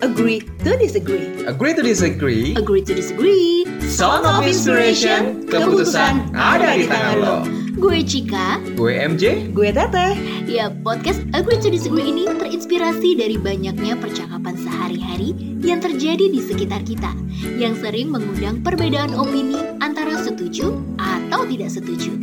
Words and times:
Agree 0.00 0.40
to 0.64 0.80
disagree. 0.80 1.28
Agree 1.44 1.76
to 1.76 1.84
disagree. 1.84 2.56
Agree 2.56 2.80
to 2.80 2.96
disagree. 2.96 3.68
Song 3.84 4.24
of 4.24 4.48
Inspiration, 4.48 5.44
keputusan 5.44 6.32
ada 6.32 6.72
di 6.72 6.88
tangan 6.88 7.14
lo. 7.20 7.36
Gue 7.76 8.00
Cika. 8.00 8.64
Gue 8.80 8.96
MJ. 8.96 9.52
Gue 9.52 9.68
Tete. 9.68 10.16
Ya, 10.48 10.72
podcast 10.72 11.20
Agree 11.36 11.60
to 11.60 11.68
Disagree 11.68 12.08
ini 12.08 12.24
terinspirasi 12.24 13.20
dari 13.20 13.36
banyaknya 13.36 13.92
percakapan 14.00 14.56
sehari-hari 14.56 15.36
yang 15.60 15.84
terjadi 15.84 16.32
di 16.32 16.40
sekitar 16.48 16.80
kita, 16.80 17.12
yang 17.60 17.76
sering 17.76 18.08
mengundang 18.08 18.64
perbedaan 18.64 19.12
opini 19.12 19.60
antara 19.84 20.16
setuju 20.16 20.80
atau 20.96 21.44
tidak 21.44 21.76
setuju. 21.76 22.16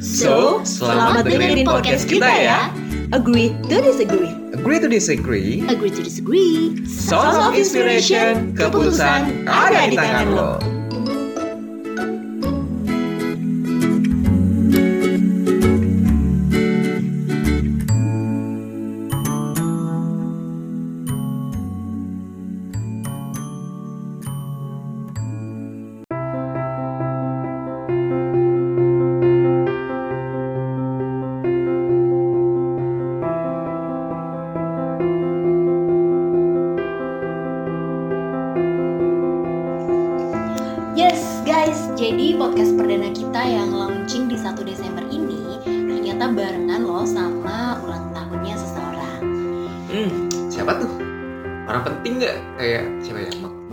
So, 0.00 0.64
selamat 0.64 1.28
dengerin 1.28 1.68
podcast 1.68 2.08
kita 2.08 2.30
ya. 2.30 2.72
Agree 3.12 3.52
to 3.68 3.84
disagree. 3.84 4.37
Agree 4.58 4.80
to 4.80 4.88
disagree. 4.88 5.62
Agree 5.68 5.90
to 5.90 6.02
disagree. 6.02 6.82
Song 6.84 7.30
of 7.30 7.54
Inspiration, 7.54 8.58
keputusan 8.58 9.46
ada 9.46 9.86
di 9.86 9.94
tangan 9.94 10.26
lo. 10.34 10.77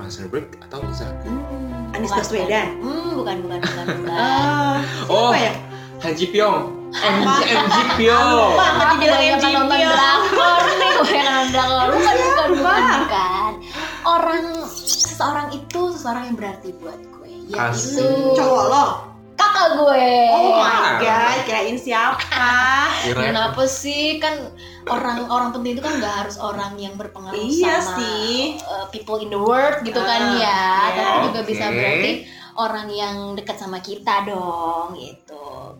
Mas 0.05 0.21
Break 0.21 0.53
atau 0.61 0.85
bisa? 0.85 1.09
Hmm, 1.25 1.89
Anies 1.91 2.13
bukan, 2.13 2.21
Baswedan? 2.21 2.45
bukan. 2.45 2.69
Hmm, 2.77 3.09
bukan, 3.17 3.35
bukan, 3.41 3.59
bukan, 3.59 3.85
bukan. 3.97 4.13
Ah, 4.13 4.77
Oh, 5.09 5.33
siapa 5.33 5.41
ya? 5.41 5.53
Han 5.97 6.13
Ji 6.13 6.25
Pyong. 6.29 6.61
Ah, 6.93 7.41
Pyong. 7.97 8.29
lupa. 8.53 8.65
Aku 8.85 8.93
dibilang 8.95 9.17
kebanyakan 9.17 9.33
MJ 9.33 9.45
nonton 9.49 9.77
drakor 9.81 10.61
nih, 10.69 10.89
gue 10.93 11.09
yang 11.09 11.25
nonton 11.25 11.47
drakor. 11.49 11.85
Bukan, 11.89 12.15
bukan, 12.15 12.49
bukan, 12.53 12.83
bukan. 13.01 13.51
Orang, 14.05 14.43
seseorang 14.69 15.47
itu 15.49 15.81
seseorang 15.91 16.23
yang 16.29 16.37
berarti 16.37 16.69
buat 16.77 16.99
gue. 17.01 17.31
Yaitu. 17.49 18.05
Cowok 18.37 18.63
lo? 18.69 18.85
Kakak 19.35 19.67
gue. 19.75 20.09
Oh 20.31 20.57
my 20.57 20.99
god, 20.99 21.37
kirain 21.43 21.75
siapa? 21.75 22.47
Kira- 23.05 23.23
Kenapa 23.27 23.63
sih 23.65 24.17
kan 24.17 24.51
orang-orang 24.85 25.51
penting 25.51 25.75
itu 25.75 25.83
kan 25.83 25.97
nggak 25.97 26.15
harus 26.23 26.37
orang 26.37 26.73
yang 26.75 26.95
berpengaruh 26.95 27.37
Iya 27.37 27.79
sama 27.79 27.99
sih. 27.99 28.55
uh, 28.63 28.85
people 28.89 29.17
in 29.17 29.29
the 29.29 29.37
world 29.37 29.79
gitu 29.81 29.97
kan 29.97 30.21
Ah, 30.21 30.35
ya, 30.35 30.61
iya. 30.89 30.93
tapi 30.95 31.17
juga 31.27 31.41
Oke. 31.41 31.49
bisa 31.49 31.65
berarti 31.67 32.11
orang 32.55 32.87
yang 32.87 33.15
dekat 33.33 33.57
sama 33.57 33.77
kita 33.79 34.25
dong 34.25 34.95
gitu. 34.95 35.75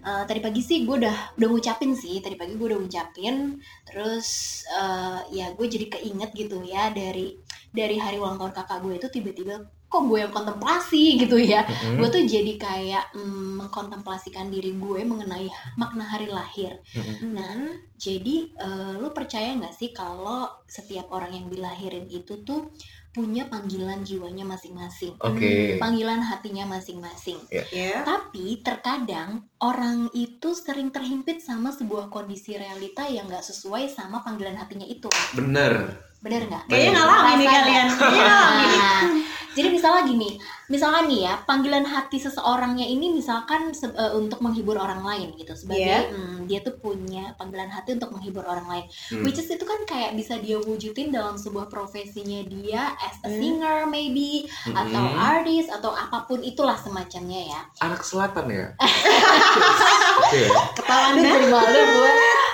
Uh, 0.00 0.24
tadi 0.24 0.40
pagi 0.40 0.60
sih 0.60 0.82
gue 0.82 0.96
udah 0.96 1.36
udah 1.36 1.48
ngucapin 1.50 1.92
sih 1.92 2.18
tadi 2.18 2.32
pagi 2.32 2.56
gue 2.56 2.72
udah 2.72 2.80
ngucapin 2.80 3.60
terus 3.84 4.28
uh, 4.72 5.20
ya 5.28 5.52
gue 5.52 5.66
jadi 5.66 5.92
keinget 5.92 6.32
gitu 6.32 6.64
ya 6.64 6.88
dari 6.88 7.36
dari 7.68 8.00
hari 8.00 8.16
ulang 8.16 8.40
tahun 8.40 8.56
kakak 8.56 8.80
gue 8.80 8.96
itu 8.96 9.08
tiba-tiba 9.12 9.60
kok 9.90 10.06
gue 10.06 10.22
yang 10.22 10.30
kontemplasi 10.30 11.18
gitu 11.18 11.34
ya 11.34 11.66
Mm-mm. 11.66 11.98
gue 11.98 12.08
tuh 12.14 12.22
jadi 12.22 12.52
kayak 12.54 13.04
mm, 13.10 13.66
mengkontemplasikan 13.66 14.46
diri 14.46 14.78
gue 14.78 15.02
mengenai 15.02 15.50
makna 15.74 16.06
hari 16.06 16.30
lahir. 16.30 16.78
Mm-mm. 16.94 17.34
Nah, 17.34 17.74
jadi 17.98 18.50
eh, 18.54 18.92
lu 18.98 19.10
percaya 19.10 19.54
nggak 19.58 19.74
sih 19.74 19.90
kalau 19.90 20.46
setiap 20.70 21.10
orang 21.10 21.34
yang 21.34 21.46
dilahirin 21.50 22.06
itu 22.10 22.40
tuh 22.46 22.70
punya 23.10 23.50
panggilan 23.50 24.06
jiwanya 24.06 24.46
masing-masing, 24.46 25.18
Oke. 25.18 25.82
panggilan 25.82 26.22
hatinya 26.22 26.62
masing-masing. 26.78 27.42
Ya. 27.50 28.06
Tapi 28.06 28.62
terkadang 28.62 29.50
orang 29.58 30.06
itu 30.14 30.54
sering 30.54 30.94
terhimpit 30.94 31.42
sama 31.42 31.74
sebuah 31.74 32.06
kondisi 32.06 32.54
realita 32.54 33.10
yang 33.10 33.26
nggak 33.26 33.42
sesuai 33.42 33.90
sama 33.90 34.22
panggilan 34.22 34.54
hatinya 34.54 34.86
itu. 34.86 35.10
Bener. 35.34 35.98
Bener 36.22 36.46
nggak? 36.46 36.70
Kayaknya 36.70 36.92
ngalamin 37.02 37.34
nih 37.34 37.48
kalian. 37.50 37.86
Kayaknya 37.98 38.22
ngalamin. 38.30 38.78
Nah, 38.78 39.02
jadi 39.50 39.68
misalnya 39.68 40.02
gini, 40.04 40.28
misalkan 40.66 41.06
nih 41.06 41.20
ya, 41.22 41.34
panggilan 41.42 41.82
hati 41.82 42.16
seseorangnya 42.16 42.84
ini 42.84 43.10
misalkan 43.10 43.70
se- 43.70 43.90
eh, 43.90 44.12
untuk 44.12 44.38
menghibur 44.40 44.74
orang 44.74 45.00
lain 45.00 45.34
gitu, 45.34 45.52
sebagai 45.52 45.82
Iya. 45.82 46.08
hmm, 46.08 46.46
dia 46.46 46.60
tuh 46.60 46.76
punya 46.76 47.34
panggilan 47.34 47.66
hati 47.66 47.94
untuk 47.94 48.10
menghibur 48.10 48.42
orang 48.42 48.66
lain. 48.66 48.84
Hmm. 49.08 49.22
Which 49.22 49.36
is 49.36 49.46
itu 49.46 49.62
kan 49.62 49.82
kayak 49.84 50.14
bisa 50.14 50.36
dia 50.36 50.56
wujudin 50.56 51.10
dalam 51.10 51.34
sebuah 51.34 51.66
profesinya 51.66 52.40
dia 52.44 52.94
as 52.96 53.18
a 53.20 53.28
Hmm. 53.28 53.36
singer 53.36 53.78
maybe 53.84 54.44
atau 54.66 55.02
Mm-mm. 55.04 55.18
artis 55.18 55.66
atau 55.66 55.90
apa 55.90 56.24
pun 56.24 56.40
itulah 56.40 56.74
semacamnya 56.74 57.48
ya. 57.48 57.60
Anak 57.80 58.00
selatan 58.00 58.46
ya. 58.46 58.66
Oke. 60.20 60.42
Ketahuan 60.74 61.14
jadi 61.18 61.46
malu 61.48 61.80
gue. 61.80 62.12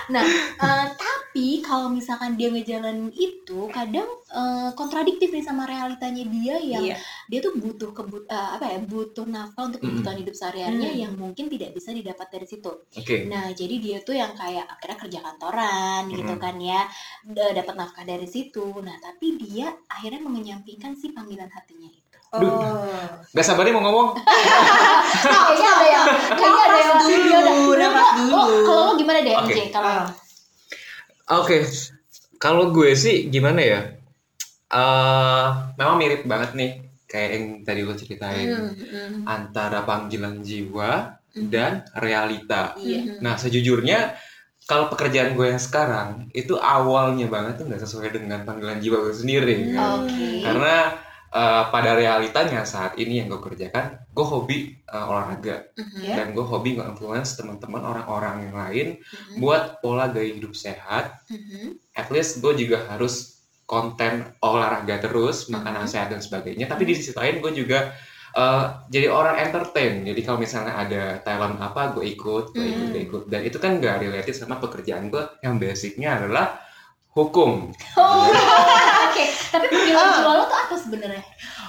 Nah, 0.09 0.23
eh, 0.57 0.85
tapi 1.37 1.61
kalau 1.61 1.93
misalkan 1.93 2.33
dia 2.41 2.49
ngejalanin 2.49 3.13
itu, 3.13 3.69
kadang 3.69 4.09
eh, 4.33 4.73
kontradiktif 4.73 5.29
nih 5.29 5.45
sama 5.45 5.69
realitanya 5.69 6.25
dia 6.25 6.57
yang 6.57 6.81
Iya. 6.81 6.97
dia 7.29 7.45
tuh 7.45 7.53
butuh 7.61 7.93
kebut 7.93 8.25
eh, 8.25 8.49
apa 8.57 8.73
ya 8.73 8.81
butuh 8.81 9.29
nafkah 9.29 9.69
untuk 9.69 9.85
kebutuhan 9.85 10.17
hidup 10.17 10.33
sehari-harinya 10.33 10.97
Mm. 10.97 11.01
yang 11.05 11.13
mungkin 11.13 11.53
tidak 11.53 11.77
bisa 11.77 11.93
didapat 11.93 12.33
dari 12.33 12.49
situ. 12.49 12.73
Oke. 12.73 13.29
Nah, 13.29 13.53
jadi 13.53 13.75
dia 13.77 14.01
tuh 14.01 14.17
yang 14.17 14.33
kayak 14.33 14.65
akhirnya 14.65 14.97
kerja 14.97 15.19
kantoran 15.21 16.03
gitu 16.09 16.25
Mm-mm. 16.25 16.41
kan 16.41 16.57
ya, 16.57 16.89
dapat 17.29 17.75
nafkah 17.77 18.09
dari 18.09 18.25
situ. 18.25 18.81
Nah, 18.81 18.97
tapi 18.97 19.37
dia 19.37 19.77
akhirnya 19.93 20.25
menyampingkan 20.25 20.97
si 20.97 21.13
panggilan 21.13 21.53
hatinya 21.53 21.93
itu. 21.93 22.17
Oh. 22.33 22.81
Gak 23.29 23.45
sabar 23.45 23.61
nih 23.61 23.77
mau 23.77 23.85
ngomong. 23.85 24.09
kayaknya 25.21 25.69
ada 25.69 25.87
yang 25.87 26.07
kayaknya 26.33 26.63
ada 26.65 26.79
yang 26.81 26.97
dulu, 27.05 27.37
udah. 27.77 27.91
dulu. 28.17 28.41
Kalau 28.65 28.81
lo 28.89 28.93
gimana 28.97 29.19
deh, 29.21 29.37
Oke. 29.37 29.53
MJ? 29.53 29.61
Kalau 29.69 29.85
Ah. 30.01 30.09
Oke, 31.27 31.67
kalau 32.39 32.71
gue 32.71 32.95
sih 32.95 33.27
gimana 33.27 33.59
ya? 33.59 33.81
Eh, 34.67 35.47
memang 35.79 35.97
mirip 35.99 36.23
banget 36.27 36.55
nih 36.55 36.71
kayak 37.07 37.31
yang 37.39 37.45
tadi 37.63 37.81
lo 37.87 37.95
ceritain 37.95 38.49
Hmm, 38.51 38.73
hmm, 38.75 39.13
antara 39.27 39.87
panggilan 39.87 40.43
jiwa 40.43 41.15
Hmm. 41.37 41.49
dan 41.53 41.73
realita. 41.95 42.75
Iya. 42.81 43.01
hmm. 43.03 43.19
Nah, 43.23 43.35
sejujurnya 43.37 44.17
kalau 44.67 44.91
pekerjaan 44.91 45.39
gue 45.39 45.47
yang 45.47 45.63
sekarang 45.63 46.27
itu 46.35 46.59
awalnya 46.59 47.31
banget 47.31 47.63
tuh 47.63 47.71
nggak 47.71 47.83
sesuai 47.87 48.11
dengan 48.11 48.43
panggilan 48.43 48.83
jiwa 48.83 48.99
gue 49.07 49.15
sendiri. 49.15 49.71
Kan. 49.71 50.09
Karena 50.43 50.77
eh, 51.37 51.65
pada 51.69 51.93
realitanya 51.93 52.65
saat 52.65 52.97
ini 52.97 53.21
yang 53.21 53.29
gue 53.29 53.43
kerjakan, 53.45 54.09
gue 54.09 54.25
hobi 54.25 54.59
eh, 54.81 55.05
olahraga 55.05 55.69
Mhm, 55.77 55.99
Ya. 56.01 56.15
dan 56.17 56.33
gue 56.33 56.41
hobi 56.43 56.71
nge-influence 56.75 57.37
teman-teman 57.37 57.85
orang-orang 57.85 58.49
yang 58.49 58.57
lain 58.57 58.87
mhm, 58.97 59.37
buat 59.37 59.79
pola 59.79 60.09
gaya 60.09 60.33
hidup 60.33 60.57
sehat 60.57 61.21
mhm. 61.29 61.77
at 61.93 62.09
least 62.09 62.41
gue 62.41 62.57
juga 62.57 62.89
harus 62.89 63.37
konten 63.67 64.31
olahraga 64.41 64.97
terus, 64.97 65.51
makanan 65.51 65.85
Mhm. 65.85 65.91
sehat 65.91 66.09
dan 66.09 66.23
sebagainya. 66.23 66.71
Tapi 66.71 66.87
di 66.87 66.95
sisi 66.95 67.11
lain 67.11 67.43
gue 67.43 67.51
juga 67.53 67.91
uh, 68.33 68.87
jadi 68.87 69.11
orang 69.11 69.43
entertain. 69.43 70.07
Jadi 70.07 70.21
kalau 70.23 70.39
misalnya 70.39 70.79
ada 70.79 71.19
talent 71.19 71.59
apa, 71.59 71.91
gue 71.91 72.07
ikut, 72.07 72.55
gue 72.55 72.63
ikut, 72.63 72.87
Mhm. 72.87 72.93
gue 72.95 73.03
ikut. 73.03 73.23
Dan 73.27 73.41
itu 73.43 73.59
kan 73.59 73.83
gak 73.83 74.07
related 74.07 74.39
sama 74.39 74.63
pekerjaan 74.63 75.11
gue 75.11 75.19
yang 75.43 75.59
basicnya 75.59 76.15
adalah 76.15 76.63
hukum. 77.11 77.75
Oh. 77.99 78.86
Tapi 79.57 79.67
panggilan 79.69 80.05
Ah. 80.05 80.15
jiwa 80.17 80.33
lo 80.33 80.45
tuh 80.45 80.59
apa 80.59 80.75
sebenarnya? 80.77 81.25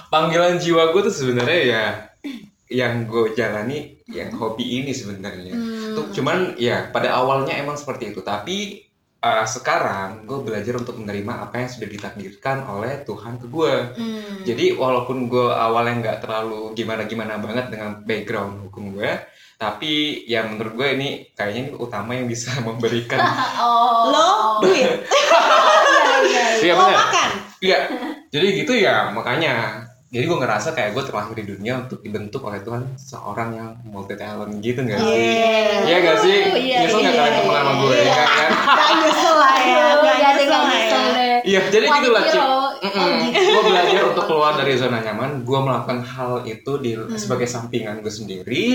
Panggilan 0.08 0.54
jiwa 0.56 0.82
gue 0.92 1.00
tuh 1.04 1.14
sebenarnya 1.14 1.60
ya 1.64 1.84
yang 2.68 3.08
gue 3.08 3.32
jalani 3.32 3.96
yang 4.06 4.28
hobi 4.36 4.84
ini 4.84 4.92
sebenarnya. 4.92 5.52
Hmm. 5.52 5.96
Tuh, 5.96 6.06
cuman 6.12 6.52
ya 6.60 6.92
pada 6.92 7.16
awalnya 7.16 7.56
emang 7.56 7.76
seperti 7.76 8.12
itu. 8.12 8.20
Tapi 8.20 8.84
uh, 9.18 9.44
sekarang 9.44 10.28
gue 10.28 10.38
belajar 10.44 10.76
untuk 10.76 11.00
menerima 11.00 11.48
apa 11.48 11.64
yang 11.64 11.70
sudah 11.72 11.88
ditakdirkan 11.88 12.68
oleh 12.68 13.00
Tuhan 13.04 13.40
ke 13.40 13.46
gue. 13.48 13.74
Hmm. 13.96 14.44
Jadi 14.44 14.76
walaupun 14.76 15.28
gue 15.28 15.48
awalnya 15.48 15.94
nggak 16.04 16.18
terlalu 16.24 16.76
gimana-gimana 16.76 17.40
banget 17.40 17.72
dengan 17.72 18.04
background 18.04 18.68
hukum 18.68 18.92
gue, 18.92 19.12
tapi 19.56 20.24
ya 20.28 20.44
menurut 20.44 20.76
gue 20.76 20.88
ini 20.92 21.08
kayaknya 21.32 21.60
ini 21.68 21.72
utama 21.74 22.12
yang 22.12 22.28
bisa 22.28 22.52
memberikan. 22.68 23.16
oh. 23.64 24.12
Lo 24.12 24.28
duit, 24.60 25.04
Iya, 26.18 26.24
iya, 26.28 26.44
iya. 26.60 26.72
Lo 26.74 26.84
benar. 26.84 27.00
makan. 27.00 27.30
Iya. 27.58 27.78
Jadi 28.28 28.46
gitu 28.60 28.72
ya 28.76 29.10
makanya 29.10 29.84
jadi 30.08 30.24
gue 30.24 30.38
ngerasa 30.40 30.72
kayak 30.72 30.96
gue 30.96 31.04
terlahir 31.04 31.34
di 31.36 31.44
dunia 31.52 31.84
untuk 31.84 32.00
dibentuk 32.00 32.40
oleh 32.40 32.64
Tuhan 32.64 32.96
seorang 32.96 33.50
yang 33.52 33.70
multi 33.84 34.16
talent 34.16 34.56
gitu 34.64 34.80
nggak 34.80 34.96
sih? 34.96 35.12
Iya. 35.12 35.78
Iya 35.84 35.96
gak 36.00 36.18
sih? 36.24 36.38
Oh, 36.48 36.56
iya, 36.56 36.76
Nyesel 36.80 36.98
nggak 37.04 37.12
iya, 37.12 37.20
kalian 37.20 37.34
temen 37.36 37.52
sama 37.52 37.72
gue? 37.76 37.92
iya. 37.92 38.08
ya 38.08 38.24
kan? 38.24 38.50
Gak 38.78 38.90
nyesel 39.00 39.34
lah 39.36 39.56
ya, 39.60 39.84
gak 40.00 40.16
gak 40.16 40.32
nyesel 40.32 40.60
gak 40.64 40.80
ya. 40.80 41.00
Iya, 41.44 41.60
jadi 41.68 41.86
One 41.88 41.96
gitu 42.00 42.10
lah 42.12 42.22
Ci. 42.24 42.36
hero. 42.36 42.48
Oh, 42.48 43.08
gitu. 43.20 43.50
gue 43.52 43.62
belajar 43.64 44.02
untuk 44.06 44.24
keluar 44.28 44.52
dari 44.56 44.72
zona 44.76 44.98
nyaman, 45.00 45.30
gue 45.44 45.58
melakukan 45.60 45.98
hal 46.04 46.32
itu 46.44 46.72
di 46.80 46.90
Hmm. 46.96 47.16
sebagai 47.16 47.48
sampingan 47.48 48.00
gue 48.00 48.12
sendiri. 48.12 48.66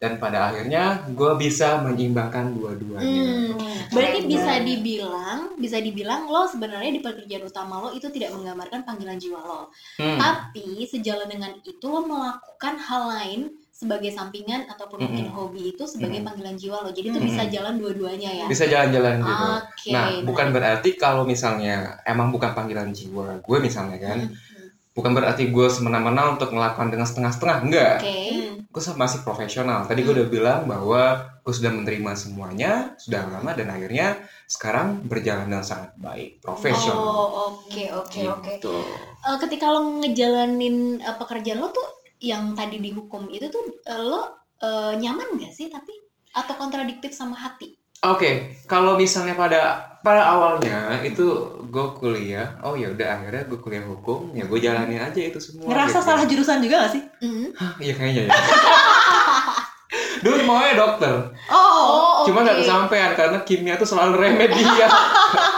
Dan 0.00 0.16
pada 0.16 0.48
akhirnya 0.48 1.04
gue 1.12 1.32
bisa 1.36 1.84
menyeimbangkan 1.84 2.56
dua-duanya. 2.56 3.04
Hmm. 3.52 3.52
Berarti 3.92 4.24
bisa 4.24 4.56
dibilang, 4.64 5.60
bisa 5.60 5.76
dibilang 5.76 6.24
lo 6.24 6.48
sebenarnya 6.48 6.88
di 6.88 7.04
pekerjaan 7.04 7.44
utama 7.44 7.84
lo 7.84 7.92
itu 7.92 8.08
tidak 8.08 8.32
menggambarkan 8.32 8.88
panggilan 8.88 9.20
jiwa 9.20 9.44
lo. 9.44 9.68
Hmm. 10.00 10.16
Tapi 10.16 10.88
sejalan 10.88 11.28
dengan 11.28 11.52
itu 11.68 11.84
lo 11.84 12.00
melakukan 12.08 12.80
hal 12.80 13.02
lain 13.12 13.40
sebagai 13.80 14.12
sampingan 14.12 14.68
ataupun 14.68 15.08
mungkin 15.08 15.32
Mm-mm. 15.32 15.36
hobi 15.40 15.72
itu 15.72 15.88
sebagai 15.88 16.20
Mm-mm. 16.20 16.28
panggilan 16.28 16.56
jiwa 16.60 16.84
lo. 16.84 16.92
Jadi 16.92 17.06
itu 17.12 17.16
Mm-mm. 17.16 17.30
bisa 17.32 17.42
jalan 17.48 17.74
dua-duanya 17.80 18.30
ya. 18.44 18.44
Bisa 18.44 18.64
jalan-jalan 18.68 19.24
gitu. 19.24 19.46
Oke. 19.56 19.90
Nah, 19.96 20.06
bukan 20.20 20.46
menarik. 20.48 20.56
berarti 20.56 20.90
kalau 21.00 21.24
misalnya 21.24 21.96
emang 22.04 22.28
bukan 22.28 22.52
panggilan 22.52 22.92
jiwa 22.92 23.40
gue 23.40 23.58
misalnya 23.60 23.96
kan, 23.96 24.18
Hmm, 24.20 24.32
hmm. 24.32 24.49
Bukan 24.90 25.12
berarti 25.14 25.48
gue 25.48 25.66
semena-mena 25.70 26.34
untuk 26.34 26.50
melakukan 26.50 26.90
dengan 26.90 27.06
setengah-setengah, 27.06 27.58
enggak. 27.62 27.96
Oke. 28.02 28.18
Hmm. 28.30 28.54
Gue 28.70 28.82
masih 28.94 29.18
profesional. 29.26 29.86
Tadi 29.86 30.00
gue 30.02 30.14
udah 30.14 30.28
bilang 30.30 30.60
bahwa 30.66 31.30
gue 31.42 31.54
sudah 31.54 31.72
menerima 31.74 32.12
semuanya, 32.14 32.94
sudah 32.98 33.26
lama 33.26 33.50
dan 33.54 33.70
akhirnya 33.70 34.22
sekarang 34.46 35.06
berjalan 35.06 35.50
dengan 35.50 35.66
sangat 35.66 35.94
baik, 35.98 36.42
profesional. 36.42 36.98
Oh, 37.00 37.26
oke 37.58 37.84
oke 37.90 38.20
oke. 38.28 38.52
Gitu. 38.58 38.76
Eh, 39.26 39.38
ketika 39.42 39.70
lo 39.70 40.02
ngejalanin 40.04 41.02
eh, 41.02 41.16
pekerjaan 41.16 41.58
lo 41.58 41.74
tuh 41.74 41.88
yang 42.20 42.52
tadi 42.52 42.78
dihukum 42.78 43.32
itu 43.32 43.48
tuh 43.48 43.62
eh, 43.88 44.02
lo 44.04 44.46
eh, 44.60 44.94
nyaman 45.00 45.40
gak 45.40 45.54
sih 45.54 45.72
tapi 45.72 45.94
atau 46.30 46.54
kontradiktif 46.54 47.10
sama 47.10 47.34
hati? 47.34 47.79
Oke, 48.00 48.30
kalau 48.64 48.96
misalnya 48.96 49.36
pada 49.36 49.76
pada 50.00 50.24
awalnya 50.24 50.96
itu 51.04 51.20
gue 51.68 51.86
kuliah, 52.00 52.56
oh 52.64 52.72
ya 52.72 52.88
udah 52.88 53.20
akhirnya 53.20 53.44
gue 53.44 53.60
kuliah 53.60 53.84
hukum, 53.84 54.32
ya 54.32 54.48
gue 54.48 54.56
jalanin 54.56 54.96
aja 54.98 55.20
itu 55.20 55.36
semua. 55.36 55.68
Ngerasa 55.68 56.00
gitu. 56.00 56.06
salah 56.08 56.24
jurusan 56.24 56.64
juga 56.64 56.88
gak 56.88 56.92
sih? 56.96 57.02
Hah, 57.52 57.76
Iya 57.76 57.92
kayaknya 57.92 58.22
ya. 58.24 58.32
Dulu 60.24 60.36
maunya 60.44 60.76
dokter, 60.76 61.12
Oh, 61.48 62.24
cuma 62.24 62.40
nggak 62.40 62.56
oke. 62.56 62.62
kesampaian 62.62 63.12
karena 63.12 63.38
kimia 63.40 63.74
tuh 63.76 63.88
selalu 63.88 64.16
remedia. 64.16 64.88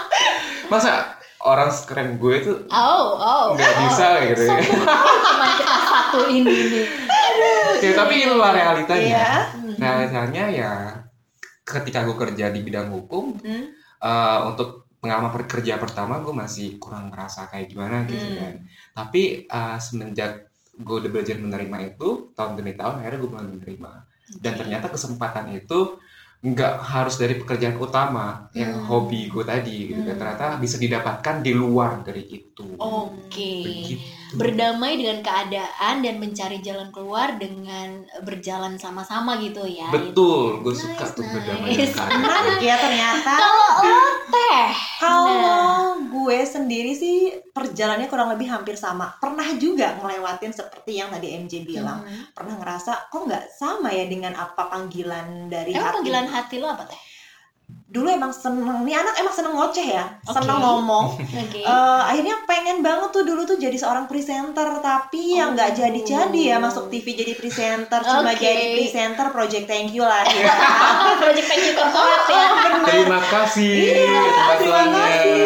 Masa 0.72 1.14
orang 1.38 1.70
sekeren 1.70 2.14
gue 2.16 2.34
itu 2.38 2.52
Oh, 2.70 3.06
oh. 3.14 3.44
nggak 3.54 3.74
bisa 3.84 4.04
kayak 4.18 4.26
gitu 4.30 4.42
ya. 4.46 4.56
Cuma 4.62 5.46
kita 5.58 5.76
satu 5.84 6.20
ini 6.26 6.50
nih. 6.50 6.86
ya 7.82 7.90
tapi 7.94 8.14
itulah 8.20 8.50
realitanya. 8.50 9.02
Iya. 9.06 9.30
Hmm. 9.50 9.74
Realitanya 9.78 10.44
ya 10.50 10.72
ketika 11.72 12.04
gue 12.04 12.14
kerja 12.14 12.52
di 12.52 12.60
bidang 12.60 12.92
hukum, 12.92 13.40
Hmm. 13.40 13.72
eh, 13.98 14.40
untuk 14.46 14.84
pengalaman 15.02 15.34
kerja 15.50 15.82
pertama 15.82 16.22
gue 16.22 16.30
masih 16.30 16.78
kurang 16.78 17.10
ngerasa 17.10 17.50
kayak 17.50 17.66
gimana 17.68 18.06
gitu 18.06 18.22
Hmm. 18.22 18.38
kan. 18.38 18.54
Tapi 18.94 19.22
eh, 19.44 19.76
semenjak 19.80 20.46
gue 20.72 20.96
udah 21.00 21.10
belajar 21.10 21.36
menerima 21.36 21.76
itu 21.90 22.32
tahun 22.32 22.56
demi 22.56 22.72
tahun 22.72 23.02
akhirnya 23.02 23.18
gue 23.18 23.30
mulai 23.30 23.48
menerima. 23.50 23.92
Dan 24.38 24.52
ternyata 24.56 24.86
kesempatan 24.88 25.52
itu 25.52 25.98
nggak 26.42 26.74
harus 26.82 27.22
dari 27.22 27.38
pekerjaan 27.38 27.78
utama 27.78 28.50
yang 28.50 28.74
Hmm. 28.74 28.86
hobi 28.86 29.30
gue 29.30 29.44
tadi 29.44 29.90
gitu 29.90 30.00
kan. 30.02 30.14
Hmm. 30.14 30.20
Ternyata 30.22 30.46
bisa 30.58 30.76
didapatkan 30.78 31.36
di 31.38 31.52
luar 31.52 32.02
dari 32.02 32.24
itu. 32.26 32.74
Oke. 32.78 33.52
Begitu. 33.62 34.06
Berdamai 34.36 34.96
dengan 34.96 35.20
keadaan 35.20 36.00
dan 36.00 36.14
mencari 36.16 36.58
jalan 36.64 36.88
keluar 36.88 37.36
dengan 37.36 38.04
berjalan 38.24 38.80
sama-sama 38.80 39.36
gitu 39.40 39.64
ya. 39.68 39.92
Betul, 39.92 40.64
gue 40.64 40.74
suka 40.74 41.04
Nice, 41.04 41.14
tuh 41.16 41.24
berdamai 41.28 41.68
dengan 41.76 41.92
keadaan. 41.96 42.20
Menarik 42.20 42.58
ya 42.64 42.76
ternyata. 42.80 43.32
Kalau 43.36 43.70
lo 43.84 44.06
teh, 44.32 44.64
Kalau 45.02 45.82
gue 46.08 46.38
sendiri 46.46 46.92
sih 46.94 47.16
perjalanannya 47.52 48.08
kurang 48.08 48.32
lebih 48.32 48.48
hampir 48.48 48.78
sama. 48.78 49.12
Pernah 49.18 49.58
juga 49.60 49.98
ngelewatin 50.00 50.52
seperti 50.54 51.02
yang 51.02 51.12
tadi 51.12 51.34
MJ 51.36 51.66
bilang. 51.66 52.04
Hmm. 52.06 52.32
Pernah 52.32 52.54
ngerasa 52.62 53.12
kok 53.12 53.22
nggak 53.28 53.44
sama 53.52 53.92
ya 53.92 54.08
dengan 54.08 54.32
apa 54.38 54.70
panggilan 54.70 55.50
dari 55.50 55.74
emang 55.76 55.90
hati. 55.90 55.96
panggilan 56.00 56.26
hati 56.30 56.56
lo 56.62 56.68
apa 56.72 56.84
teh? 56.88 57.00
Dulu 57.86 58.08
emang 58.08 58.32
seneng, 58.32 58.82
nih 58.82 58.96
anak 58.96 59.14
emang 59.16 59.30
seneng 59.30 59.52
ngoceh 59.52 59.84
ya, 59.84 60.08
seneng 60.24 60.56
Oke. 60.56 60.64
ngomong. 60.64 61.06
Oke. 61.44 61.60
Eh, 61.60 62.00
akhirnya 62.02 62.40
pengen 62.42 62.80
banget 62.80 63.12
tuh 63.12 63.20
dulu 63.22 63.44
tuh 63.44 63.56
jadi 63.56 63.76
seorang 63.76 64.06
presenter 64.06 64.64
tapi 64.80 65.36
yang 65.36 65.52
nggak 65.52 65.70
Oh. 65.70 65.76
jadi-jadi 65.78 66.40
ya 66.42 66.56
masuk 66.56 66.88
TV 66.88 67.12
jadi 67.12 67.32
presenter 67.32 68.00
cuma 68.00 68.24
Oke. 68.26 68.40
jadi 68.40 68.64
presenter 68.74 69.26
project 69.28 69.66
thank 69.66 69.92
you 69.92 70.00
lah 70.00 70.24
ya. 70.24 70.48
Project 71.20 71.44
Thank 71.44 71.62
You 71.62 71.74
Corporate 71.74 72.26
ya. 72.26 72.46
Terima 72.82 73.20
kasih 73.22 73.72
Iya, 73.76 74.24
terima 74.56 74.84
kasih. 74.88 75.44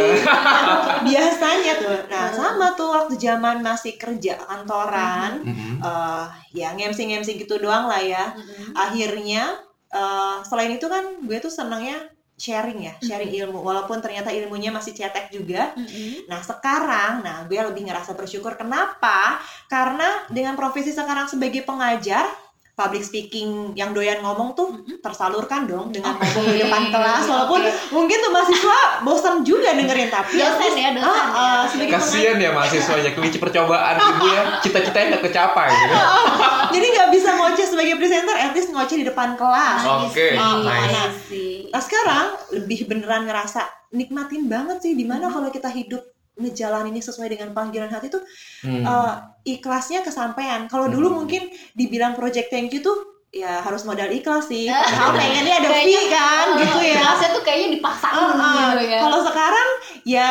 Biasanya 1.07 1.73
tuh, 1.77 1.99
nah 2.07 2.25
Hmm. 2.27 2.37
sama 2.37 2.67
tuh 2.73 2.89
waktu 2.91 3.15
zaman 3.17 3.61
masih 3.61 3.95
kerja 3.97 4.39
kantoran, 4.39 5.43
Mm-mm. 5.43 5.83
eh 5.83 6.25
ya 6.55 6.73
ngemsi-ngemsi 6.73 7.37
gitu 7.37 7.59
doang 7.59 7.87
lah 7.87 7.99
ya. 7.99 8.33
Mm-mm. 8.33 8.73
Akhirnya 8.73 9.59
eh, 9.89 10.37
selain 10.43 10.73
itu 10.73 10.87
kan 10.87 11.05
gue 11.21 11.39
tuh 11.39 11.51
senangnya 11.51 11.97
sharing 12.37 12.85
ya, 12.85 12.95
sharing 13.01 13.33
ilmu. 13.33 13.65
Walaupun 13.65 13.99
ternyata 14.05 14.29
ilmunya 14.29 14.69
masih 14.69 14.93
cetek 14.93 15.33
juga, 15.33 15.73
Mm-mm. 15.73 16.29
Nah 16.29 16.45
sekarang, 16.45 17.25
nah 17.25 17.49
gue 17.49 17.57
lebih 17.57 17.89
ngerasa 17.89 18.13
bersyukur. 18.13 18.55
Kenapa? 18.61 19.41
Karena 19.67 20.29
dengan 20.29 20.53
profesi 20.55 20.93
sekarang 20.93 21.27
sebagai 21.33 21.65
pengajar, 21.65 22.29
public 22.77 23.01
speaking 23.01 23.73
yang 23.73 23.91
doyan 23.91 24.21
ngomong 24.21 24.53
tuh 24.53 24.69
tersalurkan 25.01 25.65
dong 25.65 25.89
dengan 25.89 26.13
Oke. 26.13 26.29
ngomong 26.29 26.53
di 26.53 26.61
depan 26.61 26.93
kelas. 26.93 27.25
Walaupun 27.25 27.61
mungkin 27.89 28.17
tuh 28.21 28.31
mahasiswa 28.31 28.79
bosan 29.01 29.41
juga 29.41 29.73
dengerin 29.73 30.13
tapi 30.13 30.37
Dosen 30.37 30.77
ya, 30.77 30.93
dosen 30.93 31.09
Ah, 31.09 31.17
ah, 31.17 31.61
ya. 31.65 31.73
sebagai 31.73 31.93
Kasian 31.97 32.37
ya 32.37 32.53
mahasiswanya 32.53 33.11
kelinci 33.11 33.41
percobaan 33.41 33.97
ibu 33.97 34.27
ya 34.29 34.43
cita-citanya 34.61 35.17
nggak 35.17 35.25
kecapai 35.25 35.69
gitu. 35.73 35.89
pengajar, 35.89 36.69
jadi 36.69 36.87
nggak 36.93 37.09
bisa 37.11 37.31
ngoceh 37.33 37.67
sebagai 37.67 37.95
presenter, 37.97 38.37
at 38.37 38.53
least 38.53 38.69
ngoceh 38.71 38.97
di 38.97 39.07
depan 39.07 39.33
kelas. 39.35 39.81
Oke, 40.05 40.37
Nice, 40.37 40.61
nice. 40.63 40.93
nice 40.93 41.19
sih. 41.27 41.53
Nah 41.73 41.81
sekarang 41.81 42.27
lebih 42.53 42.85
beneran 42.85 43.25
ngerasa 43.25 43.65
nikmatin 43.91 44.47
banget 44.47 44.79
sih 44.81 44.93
di 44.93 45.03
mana 45.03 45.27
kalau 45.27 45.49
kita 45.49 45.73
hidup 45.73 46.05
ngejalanin 46.37 46.93
ini 46.93 47.01
sesuai 47.01 47.29
dengan 47.29 47.51
panggilan 47.51 47.89
hati 47.89 48.09
tuh 48.09 48.21
Hmm. 48.61 48.85
eh, 48.85 49.13
ikhlasnya 49.47 50.01
kesampaian. 50.01 50.69
Kalau 50.69 50.87
dulu 50.87 51.09
Hmm. 51.09 51.17
mungkin 51.25 51.43
dibilang 51.73 52.13
project 52.13 52.49
thank 52.49 52.71
you 52.71 52.81
tuh 52.81 52.97
ya 53.33 53.61
harus 53.61 53.85
modal 53.85 54.09
ikhlas 54.09 54.47
sih. 54.47 54.65
Ah. 54.67 54.81
Padahal 54.81 55.11
pengennya 55.13 55.55
ada 55.61 55.69
fee 55.75 56.09
kan, 56.09 56.47
gitu 56.57 56.79
ya. 56.81 56.97
Kelasnya 56.99 57.29
tuh 57.37 57.43
kayaknya 57.43 57.69
dipaksain 57.77 58.17
Ah, 58.17 58.33
ah. 58.33 58.55
gitu 58.73 58.85
ya. 58.87 58.99
Kalau 59.01 59.19
sekarang 59.23 59.69
ya 60.05 60.31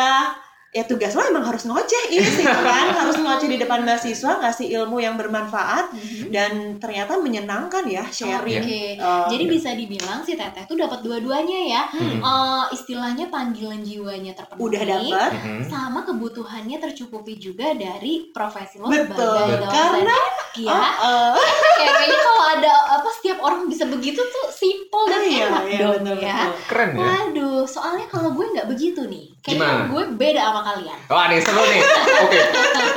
ya 0.76 0.84
tugas 0.84 1.10
lo 1.10 1.24
emang 1.24 1.40
harus 1.42 1.64
ngoceh 1.64 2.04
ini 2.10 2.20
sih 2.22 2.44
kan 2.68 2.92
harus 2.94 3.16
ngoceh 3.16 3.48
di 3.48 3.56
depan 3.56 3.80
mahasiswa 3.80 4.36
ngasih 4.38 4.68
ilmu 4.74 4.98
yang 4.98 5.16
bermanfaat 5.16 5.88
Mhm. 5.88 6.28
dan 6.28 6.52
ternyata 6.76 7.16
menyenangkan 7.16 7.86
ya 7.86 8.04
sharing. 8.06 8.60
Oke. 8.60 8.82
Eh, 8.94 9.24
Jadi 9.26 9.44
bisa 9.46 9.72
dibilang 9.72 10.20
si 10.20 10.34
Teteh 10.34 10.64
tuh 10.64 10.76
dapat 10.76 11.00
dua-duanya 11.00 11.58
ya. 11.66 11.82
Hmm. 11.88 12.20
Eh, 12.20 12.64
istilahnya 12.70 13.26
panggilan 13.26 13.80
jiwanya 13.80 14.32
terpenuhi. 14.32 14.60
udah 14.62 14.82
dapet 14.84 15.30
Mm-mm. 15.32 15.60
sama 15.66 16.02
kebutuhannya 16.02 16.76
tercukupi 16.76 17.36
juga 17.36 17.72
dari 17.72 18.28
profesi 18.28 18.76
lo 18.76 18.86
Betul. 18.86 19.08
sebagai 19.08 19.56
dosen. 19.56 19.72
Karena 19.72 20.16
ya. 20.54 20.82
Oh, 20.98 21.32
eh. 21.32 21.50
Kayak 21.76 21.94
kayaknya 21.94 22.18
kalau 22.22 22.44
ada 22.50 22.72
apa 22.92 23.08
setiap 23.12 23.38
orang 23.40 23.62
bisa 23.66 23.84
begitu 23.86 24.20
tuh 24.22 24.46
simple 24.50 25.04
dan 25.06 25.20
Iya, 25.22 25.46
enak 25.46 25.62
iya, 25.66 25.78
dong 25.78 25.92
betul, 25.94 26.16
ya. 26.18 26.36
betul. 26.36 26.54
Keren 26.66 26.88
ya. 26.88 26.98
Waduh, 26.98 27.60
soalnya 27.66 28.06
kalau 28.06 28.30
gue 28.32 28.46
nggak 28.48 28.66
begitu 28.66 29.00
nih. 29.04 29.26
Kayaknya 29.38 29.62
Gimana? 29.62 29.86
gue 29.86 30.02
beda 30.16 30.40
sama 30.42 30.60
kalian. 30.66 30.98
Wah 31.06 31.24
nih 31.30 31.38
seru 31.42 31.62
nih. 31.62 31.82
Oke, 32.26 32.38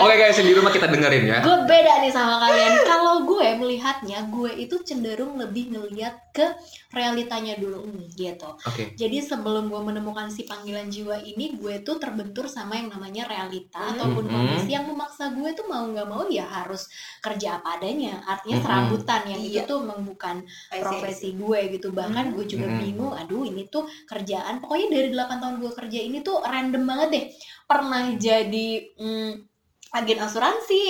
oke 0.01 0.13
guys 0.17 0.37
yang 0.41 0.47
di 0.49 0.55
rumah 0.57 0.71
kita 0.73 0.89
dengerin 0.89 1.23
ya. 1.29 1.39
Gue 1.45 1.57
beda 1.69 2.01
nih 2.01 2.09
sama 2.09 2.41
kalian. 2.41 2.71
Kalau 2.89 3.08
gue 3.29 3.47
melihatnya, 3.61 4.25
gue 4.33 4.51
itu 4.57 4.81
cenderung 4.81 5.37
lebih 5.37 5.69
ngeliat 5.69 6.33
ke 6.33 6.49
realitanya 6.89 7.53
dulu 7.61 7.85
nih, 7.85 8.09
gitu. 8.17 8.49
Oke. 8.65 8.97
Jadi 8.97 9.21
sebelum 9.21 9.69
gue 9.69 9.81
menemukan 9.85 10.33
si 10.33 10.49
panggilan 10.49 10.89
jiwa 10.89 11.21
ini, 11.21 11.53
gue 11.53 11.85
tuh 11.85 12.01
terbentur 12.01 12.49
sama 12.49 12.81
yang 12.81 12.89
namanya 12.89 13.29
realita 13.29 13.77
Hmm. 13.77 13.93
ataupun 13.93 14.25
Mhm. 14.25 14.33
kondisi 14.33 14.69
yang 14.73 14.89
memaksa 14.89 15.29
gue 15.37 15.49
tuh 15.53 15.69
mau 15.69 15.85
nggak 15.85 16.07
mau 16.09 16.25
ya 16.25 16.49
harus 16.49 16.89
kerja 17.21 17.61
apa 17.61 17.77
adanya. 17.77 18.25
Artinya 18.25 18.57
Mhm. 18.57 18.65
serabutan 18.65 19.21
yang 19.29 19.41
itu 19.45 19.61
Iya. 19.61 19.69
tuh 19.69 19.77
memang 19.85 20.01
bukan 20.09 20.35
profesi 20.81 21.29
gue 21.37 21.59
gitu. 21.77 21.93
Bahkan 21.93 22.25
Mhm. 22.25 22.33
gue 22.33 22.45
juga 22.49 22.67
Mhm. 22.67 22.79
bingung, 22.81 23.13
aduh 23.13 23.45
ini 23.45 23.69
tuh 23.69 23.85
kerjaan. 24.09 24.57
Pokoknya 24.57 24.87
dari 24.89 25.09
8 25.13 25.37
tahun 25.37 25.55
gue 25.61 25.71
kerja 25.77 25.99
ini 26.01 26.17
tuh 26.25 26.41
random 26.41 26.83
banget 26.89 27.09
deh. 27.13 27.25
Pernah 27.69 28.17
jadi 28.17 28.69
mm, 28.97 29.48
agen 29.91 30.19
asuransi, 30.19 30.83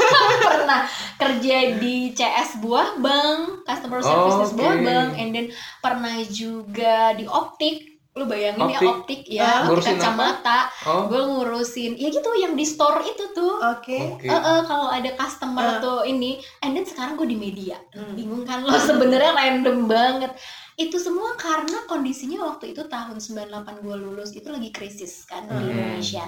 pernah 0.42 0.82
kerja 1.16 1.56
di 1.76 2.10
CS 2.10 2.58
buah 2.58 2.96
bank, 2.96 3.62
customer 3.62 4.00
service 4.00 4.36
Oh, 4.36 4.48
sebuah 4.48 4.74
oke. 4.74 4.84
bank, 4.84 5.10
and 5.16 5.30
then 5.30 5.46
pernah 5.78 6.18
juga 6.24 7.14
di 7.14 7.24
optik 7.24 7.86
lu 8.10 8.26
bayangin 8.26 8.66
ya 8.68 8.80
Optik. 8.82 9.22
ya 9.24 9.38
Ah, 9.38 9.46
optik 9.62 9.66
ngurusin 9.70 9.94
apa? 9.94 10.02
kacamata 10.02 10.60
Oh, 10.82 11.06
gue 11.06 11.22
ngurusin 11.22 11.94
ya 11.94 12.10
gitu 12.10 12.26
yang 12.34 12.58
di 12.58 12.66
store 12.66 13.06
itu 13.06 13.30
tuh 13.30 13.62
Oke. 13.62 13.94
oke. 14.18 14.26
Eh, 14.26 14.34
eh, 14.34 14.60
kalau 14.66 14.90
ada 14.90 15.14
customer 15.14 15.62
Ah. 15.62 15.78
tuh 15.78 16.02
ini, 16.02 16.34
and 16.58 16.74
then 16.74 16.82
sekarang 16.82 17.14
gue 17.14 17.24
di 17.24 17.38
media, 17.38 17.78
Hmm. 17.94 18.18
bingung 18.18 18.42
kan 18.42 18.66
lo 18.66 18.74
sebenarnya 18.82 19.30
random 19.30 19.86
banget. 19.86 20.34
Itu 20.80 20.96
semua 20.96 21.36
karena 21.36 21.78
kondisinya 21.90 22.38
waktu 22.48 22.64
itu 22.72 22.82
tahun 22.94 23.16
98 23.20 23.84
gue 23.84 23.96
lulus 24.04 24.30
itu 24.38 24.48
lagi 24.48 24.70
krisis 24.76 25.12
kan 25.30 25.44
di 25.60 25.66
Hmm. 25.66 25.72
Indonesia. 25.76 26.24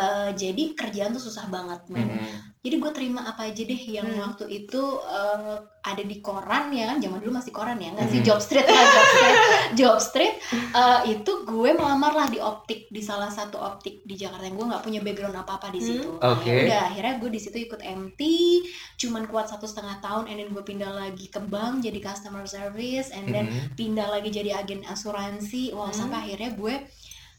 Eh, 0.00 0.30
jadi 0.42 0.62
kerjaan 0.80 1.14
tuh 1.16 1.22
susah 1.28 1.46
banget 1.48 1.80
men. 1.94 2.10
Mm-mm. 2.12 2.34
Jadi 2.64 2.74
gue 2.82 2.92
terima 2.96 3.20
apa 3.30 3.48
aja 3.48 3.62
deh 3.70 3.82
yang 3.96 4.08
Hmm. 4.08 4.20
waktu 4.24 4.44
itu 4.58 4.82
eh, 5.18 5.56
ada 5.86 6.02
di 6.02 6.18
koran 6.18 6.68
ya 6.68 6.90
kan, 6.90 6.98
zaman 6.98 7.18
dulu 7.18 7.32
masih 7.32 7.50
koran 7.50 7.78
ya, 7.78 7.90
nggak 7.90 8.08
sih 8.08 8.18
Hmm. 8.18 8.26
Job 8.26 8.40
Street 8.40 8.66
lah 8.66 8.84
Job 8.84 9.06
Street, 9.06 9.36
Job 9.78 9.98
Street. 10.00 10.34
eh, 10.74 11.00
itu 11.12 11.32
gue 11.42 11.70
melamar 11.72 12.10
lah 12.12 12.26
di 12.26 12.36
optik 12.36 12.86
di 12.86 12.98
salah 12.98 13.28
satu 13.28 13.54
optik 13.56 14.02
di 14.02 14.14
Jakarta 14.14 14.42
yang 14.42 14.54
gue 14.54 14.66
nggak 14.66 14.82
punya 14.82 14.98
background 14.98 15.36
apa 15.36 15.52
apa 15.56 15.68
di 15.68 15.78
Hmm. 15.78 15.88
situ. 15.88 16.10
Oke. 16.16 16.42
Ya 16.44 16.62
udah 16.64 16.80
akhirnya 16.88 17.14
gue 17.16 17.30
di 17.30 17.38
situ 17.38 17.56
ikut 17.60 17.78
MT, 17.78 18.20
cuman 18.96 19.24
kuat 19.24 19.46
satu 19.46 19.64
setengah 19.64 20.00
tahun, 20.00 20.26
and 20.26 20.36
then 20.36 20.50
gue 20.50 20.64
pindah 20.64 20.90
lagi 20.90 21.26
ke 21.26 21.38
bank 21.40 21.80
jadi 21.80 22.02
customer 22.02 22.42
service, 22.44 23.08
and 23.10 23.30
then 23.30 23.46
Mm-mm. 23.46 23.70
pindah 23.74 24.06
lagi 24.06 24.28
jadi 24.28 24.58
agen 24.58 24.82
asuransi. 24.84 25.70
Wow 25.70 25.86
Hmm. 25.86 25.94
sampai 25.96 26.18
akhirnya 26.26 26.50
gue 26.52 26.74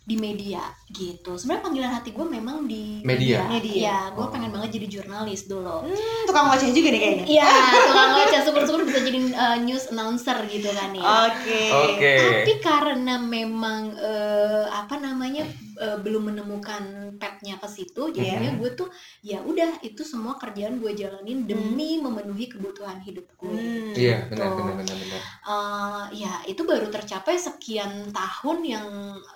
di 0.08 0.16
media 0.16 0.64
gitu. 0.88 1.36
Sebenarnya 1.36 1.64
panggilan 1.68 1.92
hati 1.92 2.16
gue 2.16 2.24
memang 2.24 2.64
di 2.64 3.04
Media? 3.04 3.44
Media. 3.52 3.76
Ya, 3.76 4.00
gue 4.16 4.24
Oh. 4.24 4.32
pengen 4.32 4.56
banget 4.56 4.80
jadi 4.80 4.88
jurnalis 4.88 5.52
dulu. 5.52 5.84
Hmm, 5.84 6.24
tukang 6.24 6.48
ngoceh 6.48 6.72
juga 6.72 6.96
nih 6.96 7.02
kayaknya. 7.04 7.26
Iya, 7.28 7.50
tukang 7.92 8.10
ngoceh 8.16 8.40
syukur-syukur 8.40 8.82
bisa 8.88 9.00
jadi 9.04 9.20
uh, 9.36 9.58
news 9.60 9.92
announcer 9.92 10.40
gitu 10.48 10.72
kan 10.72 10.96
ya. 10.96 11.04
Oke. 11.28 11.62
Oke. 11.92 12.14
Tapi 12.24 12.54
karena 12.64 13.20
memang 13.20 13.92
eh, 13.94 14.64
apa 14.72 14.96
namanya 14.96 15.44
eh, 15.77 15.98
belum 16.01 16.34
menemukan 16.34 16.84
petnya 17.22 17.55
ke 17.57 17.67
situ, 17.69 18.10
jadinya 18.12 18.51
Mhm. 18.53 18.60
gue 18.60 18.69
tuh 18.75 18.89
ya 19.22 19.39
udah 19.41 19.79
itu 19.81 20.01
semua 20.01 20.36
kerjaan 20.36 20.81
gue 20.81 20.91
jalanin 20.91 21.46
demi 21.46 22.01
memenuhi 22.01 22.50
kebutuhan 22.50 22.98
hidup 23.01 23.29
gue. 23.38 23.53
Hmm. 23.53 23.93
Iya, 23.93 24.27
benar 24.27 24.46
Gitu. 24.51 24.57
benar 24.57 24.74
benar 24.81 24.98
benar. 24.98 25.22
Eh, 25.48 26.05
ya 26.19 26.34
itu 26.46 26.62
baru 26.65 26.88
tercapai 26.89 27.38
sekian 27.38 28.10
tahun 28.12 28.57
yang 28.65 28.88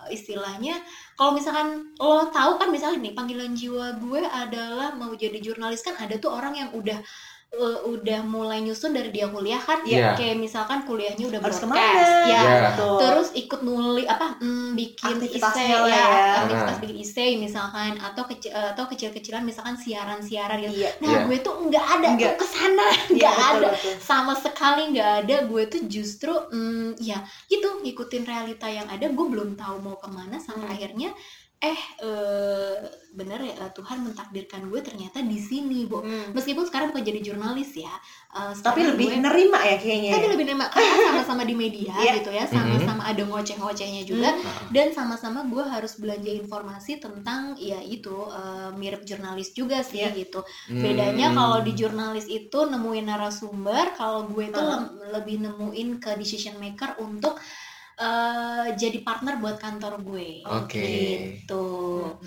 eh, 0.10 0.17
istilahnya 0.17 0.81
kalau 1.15 1.31
misalkan 1.31 1.93
lo 1.95 2.27
tahu 2.29 2.57
kan 2.57 2.74
misalnya 2.74 3.00
nih 3.05 3.13
panggilan 3.13 3.53
jiwa 3.53 4.01
gue 4.01 4.21
adalah 4.25 4.98
mau 4.98 5.13
jadi 5.13 5.38
jurnalis 5.38 5.86
kan 5.86 5.93
ada 5.95 6.17
tuh 6.17 6.33
orang 6.33 6.57
yang 6.57 6.69
udah 6.74 6.98
eh, 7.51 7.77
udah 7.84 8.24
mulai 8.24 8.60
nyusun 8.60 8.91
dari 8.91 9.12
dia 9.12 9.27
kuliah 9.27 9.60
kan 9.60 9.84
Iya. 9.84 10.15
kayak 10.15 10.39
misalkan 10.39 10.81
kuliahnya 10.81 11.27
udah 11.27 11.39
Harus 11.39 11.60
broadcast 11.60 11.62
ke 11.62 11.67
mana? 11.67 12.24
ya 12.24 12.41
Iya. 12.41 12.60
Betul. 12.72 12.98
terus 12.98 13.27
ikut 13.36 13.60
nulis 13.62 14.08
apa 14.08 14.25
mm, 14.39 14.70
bikin 14.74 15.15
lah 15.20 15.53
ya, 15.60 15.77
ya. 15.84 16.05
aktivitas 16.39 16.72
Nah. 16.72 16.79
bikin 16.79 16.98
essay 16.98 17.29
misalkan 17.36 18.00
atau 18.00 18.24
kecil 18.24 18.51
atau 18.51 18.84
kecil-kecilan 18.88 19.43
misalkan 19.43 19.75
siaran-siaran 19.75 20.63
gitu 20.63 20.79
Iya. 20.79 20.89
nah 20.98 21.10
Iya. 21.12 21.20
gue 21.27 21.38
tuh 21.41 21.53
nggak 21.62 21.86
ada 21.91 22.08
Nggak. 22.10 22.24
tuh 22.24 22.39
ke 22.39 22.46
sana 22.48 22.86
Iya, 22.88 23.03
nggak 23.20 23.36
betul, 23.36 23.51
ada 23.51 23.67
betul. 23.75 23.93
sama 24.00 24.34
sekali 24.34 24.81
nggak 24.89 25.12
ada 25.22 25.36
gue 25.43 25.63
tuh 25.67 25.81
justru 25.86 26.34
mm, 26.48 26.89
ya 27.00 27.20
gitu 27.46 27.67
ngikutin 27.84 28.24
realita 28.24 28.67
yang 28.67 28.88
ada 28.88 29.05
gue 29.05 29.25
belum 29.27 29.53
tahu 29.53 29.75
mau 29.77 29.96
ke 29.96 30.08
mana 30.08 30.39
sampai 30.39 30.60
Hmm. 30.62 30.75
akhirnya 30.79 31.10
eh 31.62 31.77
eh, 32.01 32.75
bener 33.12 33.38
ya 33.39 33.53
eh, 33.56 33.72
Tuhan 33.72 34.01
mentakdirkan 34.01 34.65
gue 34.65 34.82
ternyata 34.82 35.22
di 35.22 35.38
sini 35.38 35.86
bu 35.86 36.01
Hmm. 36.01 36.34
meskipun 36.34 36.65
sekarang 36.65 36.89
bukan 36.89 37.03
jadi 37.03 37.22
jurnalis 37.22 37.77
ya 37.77 37.94
eh, 38.32 38.53
Tapi 38.56 38.82
lebih 38.84 39.08
gue- 39.08 39.22
nerima 39.22 39.62
ya 39.62 39.77
kayaknya. 39.77 40.12
tapi 40.12 40.25
ya? 40.25 40.32
lebih 40.32 40.46
nerima 40.48 40.65
karena 40.68 40.89
sama-sama 41.13 41.44
di 41.44 41.53
media 41.53 41.94
Iya. 41.94 42.12
gitu 42.18 42.30
ya 42.32 42.46
sama-sama 42.46 43.06
ada 43.06 43.22
ngoceh-ngocehnya 43.22 44.03
juga 44.03 44.34
Hmm. 44.34 44.41
dan 44.70 44.89
sama-sama 44.89 45.46
gue 45.46 45.62
harus 45.62 45.94
belanja 45.96 46.32
informasi 46.32 46.98
tentang 46.98 47.53
ya 47.56 47.77
itu 47.80 48.15
eh, 48.32 48.72
mirip 48.74 49.03
jurnalis 49.03 49.53
juga 49.53 49.84
sih 49.84 50.01
Iya. 50.01 50.18
gitu 50.18 50.41
bedanya 50.68 51.30
Hmm. 51.30 51.38
kalau 51.38 51.58
di 51.60 51.74
jurnalis 51.74 52.25
itu 52.25 52.58
nemuin 52.63 53.06
narasumber 53.06 53.94
kalau 53.94 54.25
gue 54.25 54.48
itu 54.48 54.58
lem- 54.58 54.89
lebih 55.12 55.38
nemuin 55.39 56.00
ke 56.00 56.15
decision 56.15 56.58
maker 56.58 56.98
untuk 56.98 57.38
eh, 58.01 58.67
jadi 58.74 58.98
partner 59.01 59.38
buat 59.38 59.58
kantor 59.58 60.01
gue 60.01 60.41
Oke. 60.43 60.81
gitu 60.81 61.65
Hmm. 62.01 62.17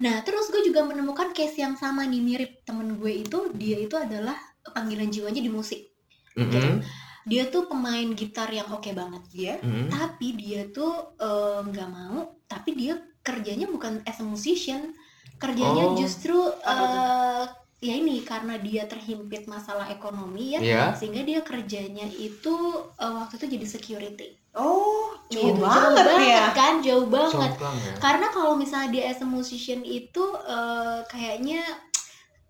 nah 0.00 0.24
terus 0.24 0.48
gue 0.48 0.64
juga 0.64 0.80
menemukan 0.82 1.30
case 1.30 1.60
yang 1.60 1.76
sama 1.76 2.02
nih 2.04 2.20
mirip 2.20 2.52
temen 2.64 2.96
gue 2.96 3.20
itu 3.20 3.52
dia 3.52 3.76
itu 3.76 3.92
adalah 3.94 4.32
panggilan 4.66 5.08
jiwanya 5.08 5.38
di 5.38 5.52
musik 5.52 5.92
Mm-mm. 6.34 6.80
dia 7.22 7.44
tuh 7.46 7.68
pemain 7.68 8.08
gitar 8.14 8.48
yang 8.48 8.68
oke 8.70 8.88
banget 8.90 9.22
Iya. 9.30 9.54
Mm-mm. 9.60 9.92
tapi 9.92 10.32
dia 10.34 10.64
tuh 10.68 10.92
eh, 11.16 11.60
nggak 11.62 11.88
mau 11.90 12.18
tapi 12.46 12.72
dia 12.72 12.96
kerjanya 13.20 13.68
bukan 13.68 14.00
as 14.08 14.18
a 14.18 14.24
musician 14.24 14.96
kerjanya 15.36 15.84
Oh. 15.84 15.96
justru 15.96 16.36
eh, 16.64 17.44
ya 17.80 17.92
ini 17.92 18.20
karena 18.22 18.56
dia 18.56 18.84
terhimpit 18.84 19.44
masalah 19.46 19.88
ekonomi 19.88 20.56
ya 20.56 20.60
Iya. 20.60 20.84
sehingga 20.96 21.20
dia 21.20 21.40
kerjanya 21.40 22.08
itu 22.08 22.56
eh, 22.96 23.12
waktu 23.20 23.36
itu 23.36 23.46
jadi 23.60 23.66
security 23.68 24.28
Oh, 24.50 25.14
jauh 25.30 25.54
Gitu, 25.54 25.62
banget 25.62 26.06
ya. 26.26 26.50
kan 26.50 26.82
jauh 26.82 27.06
banget 27.06 27.54
Jomplang 27.54 27.76
ya. 27.78 27.92
karena 28.02 28.26
kalau 28.34 28.58
misalnya 28.58 28.90
dia 28.90 29.04
as 29.14 29.22
a 29.22 29.28
musician 29.28 29.86
itu 29.86 30.24
eh, 30.42 31.06
kayaknya 31.06 31.62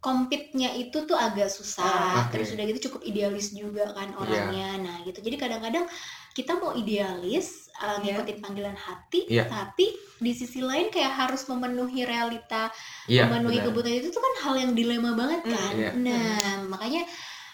compete-nya 0.01 0.73
itu 0.73 1.05
tuh 1.05 1.13
agak 1.13 1.53
susah. 1.53 1.85
Ah, 1.85 2.25
oke. 2.25 2.33
Terus 2.33 2.57
udah 2.57 2.65
gitu 2.73 2.81
cukup 2.89 3.05
idealis 3.05 3.53
juga 3.53 3.85
kan 3.93 4.09
orangnya. 4.17 4.81
Nah, 4.81 4.97
gitu. 5.05 5.21
Jadi 5.21 5.37
kadang-kadang 5.37 5.85
kita 6.33 6.57
mau 6.57 6.73
idealis 6.73 7.69
uh, 7.77 8.01
Iya. 8.01 8.17
ngikutin 8.17 8.39
panggilan 8.41 8.79
hati, 8.81 9.29
Iya. 9.29 9.45
tapi 9.45 9.93
di 10.17 10.33
sisi 10.33 10.65
lain 10.65 10.89
kayak 10.89 11.13
harus 11.21 11.45
memenuhi 11.45 12.09
realita, 12.09 12.73
Iya. 13.05 13.29
memenuhi 13.29 13.61
benar. 13.61 13.67
kebutuhan 13.69 13.97
itu 14.01 14.09
tuh 14.09 14.23
kan 14.25 14.35
hal 14.41 14.55
yang 14.57 14.73
dilema 14.73 15.13
banget 15.13 15.45
Mm, 15.45 15.53
kan. 15.53 15.73
iya. 15.77 15.91
Nah, 15.93 16.41
makanya 16.73 17.03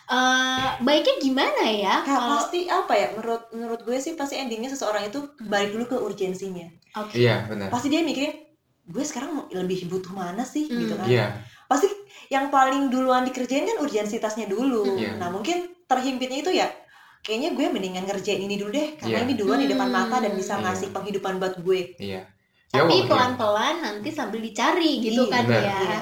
uh, 0.07 0.79
baiknya 0.81 1.15
gimana 1.19 1.63
ya 1.67 2.03
kalau 2.03 2.39
pasti 2.39 2.67
apa 2.67 2.93
ya? 2.95 3.09
Menurut 3.15 3.43
menurut 3.51 3.81
gue 3.83 3.99
sih 3.99 4.15
pasti 4.15 4.39
endingnya 4.39 4.71
seseorang 4.71 5.07
itu 5.07 5.19
balik 5.45 5.75
dulu 5.75 5.85
ke 5.87 5.97
urgensinya. 5.99 6.67
Oke. 6.99 7.19
Iya, 7.19 7.45
benar. 7.47 7.69
Pasti 7.69 7.91
dia 7.91 8.01
mikirin, 8.01 8.33
gue 8.87 9.05
sekarang 9.05 9.51
lebih 9.51 9.87
butuh 9.87 10.15
mana 10.15 10.43
sih, 10.43 10.67
Hmm. 10.71 10.79
gitu 10.81 10.95
kan? 10.97 11.07
Iya. 11.07 11.27
Pasti 11.67 11.91
yang 12.31 12.51
paling 12.51 12.89
duluan 12.89 13.27
dikerjain 13.27 13.67
kan 13.67 13.79
urgensitasnya 13.79 14.47
dulu. 14.47 14.97
Iya. 14.97 15.19
Nah 15.19 15.29
mungkin 15.29 15.75
terhimpitnya 15.87 16.39
itu 16.43 16.51
ya, 16.51 16.67
kayaknya 17.23 17.55
gue 17.55 17.67
mendingan 17.71 18.07
ngerjain 18.07 18.43
ini 18.43 18.57
dulu 18.57 18.71
deh, 18.75 18.99
karena 18.99 19.23
Iya. 19.23 19.27
ini 19.27 19.35
duluan 19.35 19.59
di 19.63 19.69
depan 19.71 19.91
mata 19.91 20.19
dan 20.19 20.35
bisa 20.35 20.59
Iya. 20.59 20.63
ngasih 20.67 20.89
penghidupan 20.91 21.39
buat 21.39 21.55
gue. 21.61 21.95
Iya. 21.99 22.23
Ya, 22.75 22.83
Tapi 22.83 23.07
pelan-pelan 23.07 23.79
nanti 23.79 24.11
sambil 24.11 24.43
dicari 24.43 24.99
gitu 24.99 25.27
Iya, 25.27 25.33
kan 25.33 25.43
benar. 25.47 25.63
ya. 25.63 25.77
Iya. 25.79 26.01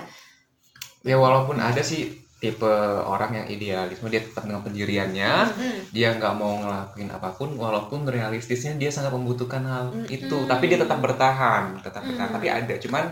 ya 1.04 1.16
walaupun 1.20 1.60
ada 1.60 1.84
sih 1.84 2.23
tipe 2.44 2.68
orang 3.00 3.32
yang 3.34 3.46
idealisme 3.48 4.04
dia 4.06 4.20
tetap 4.20 4.44
dengan 4.44 4.60
pendiriannya 4.60 5.32
Hmm. 5.48 5.80
dia 5.88 6.12
nggak 6.12 6.34
mau 6.34 6.60
ngelakuin 6.60 7.08
apa 7.08 7.32
pun 7.32 7.56
walaupun 7.56 8.04
realistisnya 8.04 8.76
dia 8.76 8.88
sangat 8.88 9.08
membutuhkan 9.10 9.64
hal 9.64 9.84
Mm-mm. 9.88 10.04
itu 10.06 10.36
tapi 10.44 10.68
dia 10.68 10.76
tetap 10.76 11.00
bertahan 11.00 11.80
tetap 11.80 12.04
bertahan 12.04 12.28
Mm. 12.28 12.36
tapi 12.36 12.46
ada 12.46 12.74
cuman 12.76 13.04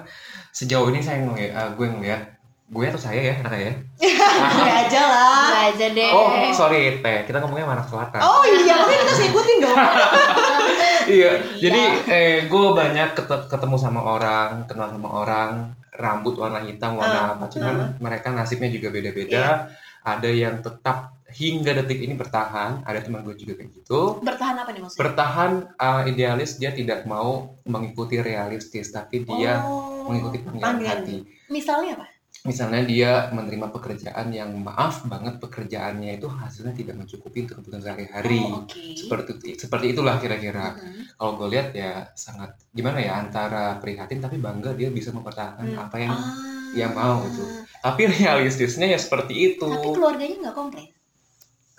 sejauh 0.51 0.93
ini 0.93 1.01
saya 1.01 1.25
ngeliat 1.25 1.49
eh, 1.51 1.71
gue 1.73 1.87
ngeliat 1.89 2.23
gue 2.69 2.85
atau 2.87 3.01
saya 3.01 3.21
ya 3.23 3.35
karena 3.39 3.59
ya 3.63 3.73
Gue 4.33 4.71
aja 4.71 5.03
lah. 5.05 5.32
Aja 5.65 5.87
deh. 5.89 6.11
oh 6.11 6.27
sorry 6.53 6.81
teh 6.99 7.19
kita 7.23 7.39
ngomongnya 7.39 7.65
sama 7.65 7.75
anak 7.75 7.87
selatan 7.87 8.21
Oh 8.21 8.43
iya, 8.45 8.75
makanya 8.77 8.99
kita 9.01 9.15
ngikutin 9.17 9.57
dong. 9.59 9.77
iya 11.09 11.31
jadi 11.57 11.83
eh, 12.07 12.37
gue 12.45 12.67
banyak 12.73 13.09
ket- 13.15 13.47
ketemu 13.47 13.77
sama 13.77 14.01
orang 14.01 14.65
kenal 14.65 14.89
sama 14.89 15.09
orang 15.11 15.51
rambut 15.93 16.35
warna 16.37 16.61
hitam 16.61 16.95
warna 16.95 17.19
Ah, 17.19 17.29
apa 17.37 17.47
cuman 17.49 17.75
mereka 17.99 18.31
nasibnya 18.31 18.69
juga 18.69 18.89
beda-beda 18.89 19.69
ada 20.03 20.29
yang 20.29 20.59
tetap 20.59 21.15
hingga 21.29 21.73
detik 21.75 21.97
ini 21.99 22.13
bertahan 22.13 22.83
ada 22.83 23.01
teman 23.01 23.23
gue 23.23 23.33
juga 23.35 23.55
kayak 23.55 23.71
gitu 23.73 24.21
Bertahan 24.21 24.53
apa 24.55 24.71
nih 24.71 24.81
maksudnya? 24.81 25.01
bertahan 25.01 25.51
uh, 25.75 26.03
idealis 26.05 26.51
dia 26.55 26.71
tidak 26.71 27.05
mau 27.05 27.57
mengikuti 27.65 28.19
realistis 28.19 28.91
tapi 28.91 29.23
dia 29.23 29.61
Oh, 29.61 30.05
mengikuti 30.07 30.45
panggilan. 30.45 31.01
hati 31.01 31.17
Misalnya 31.49 31.97
apa? 31.97 32.07
Misalnya 32.43 32.83
dia 32.83 33.11
menerima 33.31 33.71
pekerjaan 33.71 34.29
yang 34.29 34.51
maaf 34.57 35.07
banget 35.07 35.39
pekerjaannya 35.39 36.19
itu 36.19 36.27
hasilnya 36.27 36.75
tidak 36.75 36.99
mencukupi 36.99 37.47
untuk 37.47 37.63
kebutuhan 37.63 37.83
sehari-hari 37.85 38.43
Oh, 38.43 38.67
oke. 38.67 38.83
seperti 38.93 39.55
seperti 39.55 39.87
itulah 39.93 40.19
kira-kira 40.19 40.75
Mhm. 40.75 41.15
kalau 41.15 41.33
gue 41.37 41.49
lihat 41.49 41.71
ya 41.71 41.93
sangat 42.13 42.59
gimana 42.69 42.99
ya 42.99 43.17
antara 43.17 43.79
prihatin 43.79 44.19
tapi 44.19 44.37
bangga 44.37 44.75
dia 44.75 44.91
bisa 44.91 45.11
mempertahankan 45.11 45.67
Hmm. 45.69 45.83
apa 45.83 45.97
yang 45.97 46.11
Ah. 46.11 46.35
yang 46.73 46.93
mau 46.93 47.23
itu. 47.23 47.45
tapi 47.79 48.03
realistisnya 48.09 48.87
ya 48.87 48.97
seperti 48.97 49.35
itu 49.53 49.67
Tapi 49.69 49.89
keluarganya 49.93 50.37
nggak 50.41 50.57
komplain, 50.57 50.89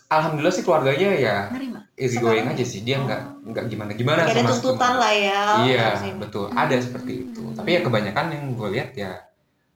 alhamdulillah 0.08 0.53
sih 0.53 0.62
keluarganya 0.62 1.10
ya 1.17 1.38
nerima. 1.50 1.79
easy 1.96 2.17
going 2.17 2.46
aja 2.46 2.63
sih 2.63 2.82
dia 2.82 2.98
Oh. 2.98 3.03
nggak 3.03 3.22
nggak 3.46 3.63
gimana 3.67 3.91
gimana 3.93 4.22
Gak 4.24 4.38
ada 4.38 4.51
tuntutan 4.53 4.93
lah 4.96 5.12
ya. 5.12 5.41
iya 5.65 5.88
betul 6.15 6.48
Hmm. 6.48 6.55
ada 6.58 6.75
seperti 6.77 7.12
itu 7.25 7.41
tapi 7.51 7.70
ya 7.70 7.79
kebanyakan 7.82 8.25
yang 8.32 8.46
gue 8.53 8.70
lihat 8.72 8.89
ya 8.93 9.12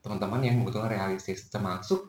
teman-teman 0.07 0.39
yang 0.41 0.55
kebetulan 0.57 0.87
realistis 0.89 1.45
termasuk 1.47 2.07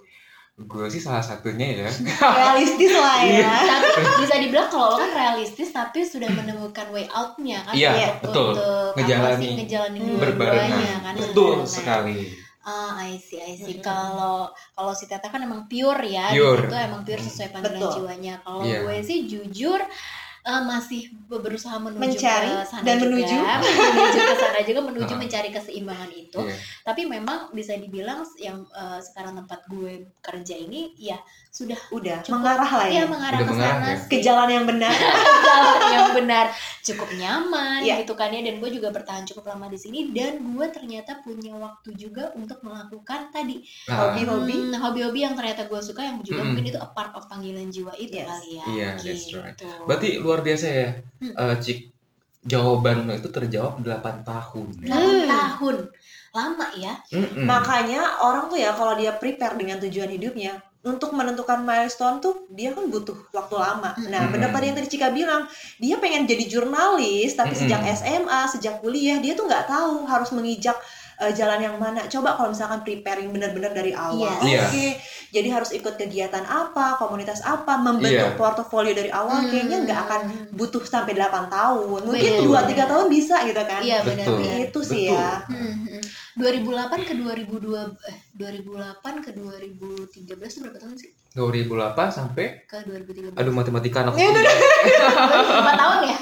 gue 0.56 0.86
sih 0.86 0.98
salah 0.98 1.20
satunya 1.20 1.86
ya 1.86 1.90
realistis 2.18 2.90
lah 2.90 3.22
ya 3.22 3.46
tapi 3.62 3.86
bisa 4.22 4.34
dibilang 4.38 4.66
kalau 4.66 4.90
lo 4.90 4.96
kan 4.96 5.10
realistis 5.12 5.70
tapi 5.70 6.02
sudah 6.02 6.26
menemukan 6.28 6.90
way 6.90 7.06
outnya 7.08 7.62
kan 7.62 7.74
Iya, 7.74 8.18
untuk, 8.18 8.18
betul. 8.24 8.48
untuk 8.50 8.94
Ngejalani. 8.96 9.48
ngejalanin 9.56 10.02
Hmm, 10.04 10.18
berbarengan 10.18 10.98
kan 11.00 11.14
betul 11.14 11.62
sebenarnya. 11.62 11.66
sekali 11.66 12.20
Ah, 12.60 13.00
I 13.00 13.16
see, 13.16 13.40
I 13.40 13.56
see. 13.56 13.80
Mm-mm. 13.80 13.80
Kalau 13.80 14.44
kalau 14.76 14.92
si 14.92 15.08
Teta 15.08 15.32
kan 15.32 15.40
emang 15.40 15.64
pure 15.64 16.04
ya, 16.04 16.36
Pure. 16.36 16.68
itu 16.68 16.76
emang 16.76 17.00
pure 17.00 17.16
sesuai 17.18 17.48
panggilan 17.48 17.80
Betul. 17.80 17.92
jiwanya. 17.96 18.34
Kalau 18.44 18.60
Iya. 18.60 18.84
gue 18.84 18.96
sih 19.00 19.18
jujur 19.24 19.80
eh, 20.40 20.62
masih 20.62 21.02
berusaha 21.24 21.76
menuju 21.76 21.98
Mencari 22.00 22.50
ke 22.50 22.64
sana 22.64 22.82
dan 22.82 22.96
juga, 22.96 23.06
menuju. 23.08 23.36
menuju 23.88 24.18
ke 24.20 24.34
sana 24.36 24.58
juga 24.62 24.80
menuju 24.82 25.06
Ah. 25.08 25.18
mencari 25.18 25.48
keseimbangan 25.48 26.10
itu. 26.10 26.38
Iya. 26.38 26.56
Tapi 26.82 27.02
memang 27.04 27.38
bisa 27.50 27.72
dibilang 27.74 28.20
yang 28.36 28.62
eh, 28.68 29.00
sekarang 29.00 29.34
tempat 29.36 29.66
gue 29.66 29.92
kerja 30.18 30.54
ini 30.54 30.94
ya 30.94 31.16
sudah 31.48 31.78
udah 31.90 32.22
Cukup. 32.22 32.38
mengarah 32.38 32.70
lah 32.70 32.86
ya 32.86 32.94
ya 32.94 33.04
mengarah 33.04 33.34
Udah 33.34 33.46
ke 33.46 33.52
mengarah 33.52 33.80
sana 33.80 33.88
ya? 33.90 34.06
ke 34.06 34.16
jalan 34.20 34.48
yang 34.52 34.64
benar 34.64 34.92
jalan 35.48 35.80
yang 35.90 36.10
benar 36.14 36.46
cukup 36.80 37.08
nyaman 37.12 37.80
Iya. 37.80 37.94
gitu 37.98 38.14
kan 38.14 38.28
ya 38.28 38.40
dan 38.42 38.54
gue 38.56 38.70
juga 38.70 38.88
bertahan 38.88 39.24
cukup 39.24 39.44
lama 39.48 39.66
di 39.66 39.74
sini 39.74 40.12
dan 40.12 40.38
gue 40.38 40.66
ternyata 40.68 41.18
punya 41.18 41.54
waktu 41.54 41.94
juga 41.94 42.30
untuk 42.32 42.62
melakukan 42.62 43.30
tadi 43.30 43.64
Nah, 43.88 44.12
Hobi-hobi. 44.12 44.54
Hmm, 44.54 44.76
hobi-hobi 44.76 45.20
yang 45.20 45.34
ternyata 45.34 45.64
gue 45.64 45.80
suka 45.80 46.04
yang 46.04 46.20
juga 46.20 46.40
Mm-mm. 46.40 46.48
mungkin 46.52 46.64
itu 46.68 46.78
a 46.78 46.88
part 46.88 47.12
of 47.12 47.26
panggilan 47.26 47.68
jiwa 47.68 47.92
itu 47.96 48.14
Yes. 48.14 48.28
kali 48.28 48.50
ya 48.52 48.64
Iya, 48.68 48.88
that's 48.94 49.26
right. 49.32 49.56
gitu. 49.56 49.66
berarti 49.84 50.08
luar 50.18 50.37
biasa 50.46 50.66
ya 50.80 50.88
Hmm. 51.18 51.34
eh, 51.34 51.56
Cik 51.64 51.78
jawaban 52.46 52.98
itu 53.10 53.28
terjawab 53.28 53.82
8 53.82 54.16
tahun 54.22 54.66
Delapan 54.78 55.16
Hmm. 55.18 55.28
tahun 55.28 55.76
lama 56.28 56.66
ya 56.76 56.94
Mm-mm. 57.10 57.44
makanya 57.50 58.20
orang 58.22 58.46
tuh 58.52 58.58
ya 58.60 58.70
kalau 58.76 58.94
dia 59.00 59.16
prepare 59.16 59.56
dengan 59.58 59.80
tujuan 59.82 60.12
hidupnya 60.12 60.60
untuk 60.86 61.10
menentukan 61.12 61.66
milestone 61.66 62.22
tuh 62.22 62.46
dia 62.54 62.70
kan 62.70 62.86
butuh 62.88 63.18
waktu 63.34 63.56
lama. 63.58 63.90
Nah, 64.08 64.22
Mm-mm. 64.22 64.32
benar 64.32 64.48
tadi 64.54 64.70
yang 64.70 64.76
tadi 64.78 64.88
Cika 64.88 65.10
bilang, 65.10 65.42
dia 65.82 65.98
pengen 65.98 66.24
jadi 66.24 66.44
jurnalis, 66.48 67.34
tapi 67.34 67.52
Mm-mm. 67.52 67.60
sejak 67.66 67.82
SMA, 67.82 68.46
sejak 68.46 68.78
kuliah 68.80 69.18
dia 69.18 69.34
tuh 69.34 69.50
nggak 69.50 69.66
tahu 69.68 70.06
harus 70.06 70.30
mengijak 70.32 70.78
uh, 71.18 71.32
jalan 71.32 71.60
yang 71.60 71.76
mana. 71.76 72.06
Coba 72.06 72.34
kalau 72.34 72.50
misalkan 72.50 72.80
preparing 72.80 73.28
benar-benar 73.28 73.70
dari 73.70 73.90
awal, 73.90 74.38
Yes. 74.42 74.70
oke. 74.70 74.74
Iya. 74.74 74.92
Jadi 75.28 75.48
harus 75.50 75.70
ikut 75.70 75.94
kegiatan 75.94 76.40
apa, 76.42 76.96
komunitas 76.96 77.42
apa, 77.42 77.76
membentuk 77.76 78.32
Iya. 78.32 78.38
portofolio 78.38 78.94
dari 78.94 79.10
awal, 79.10 79.44
Hmm. 79.44 79.50
kayaknya 79.50 79.78
nggak 79.84 80.00
akan 80.06 80.20
butuh 80.54 80.80
sampai 80.82 81.12
8 81.12 81.46
tahun. 81.48 82.00
Mungkin 82.06 82.32
Betul. 82.38 82.46
2-3 82.48 82.84
tahun 82.86 83.06
bisa 83.08 83.36
gitu 83.44 83.60
kan. 83.60 83.80
iya 83.80 84.00
benar 84.00 84.24
Betul. 84.24 84.38
benar 84.40 84.58
Itu 84.64 84.80
sih 84.80 85.04
Betul. 85.06 85.18
ya. 85.18 85.32
Hmm, 85.46 85.74
hmm. 85.84 86.02
2008 86.38 87.02
ke 87.02 87.12
2002 87.12 87.74
eh 88.06 88.16
2008 88.32 89.24
ke 89.24 89.30
2013 89.32 90.14
itu 90.38 90.58
berapa 90.62 90.78
tahun 90.78 90.94
sih? 90.96 91.10
2008 91.30 91.98
sampai 92.08 92.46
Ke 92.64 92.82
2013. 92.82 93.34
aduh 93.34 93.52
matematika 93.52 93.98
anak 94.00 94.14
Ya 94.14 94.26
udah, 94.28 94.40
udah. 94.40 94.56
5 95.66 95.74
tahun 95.76 95.98
ya? 96.04 96.16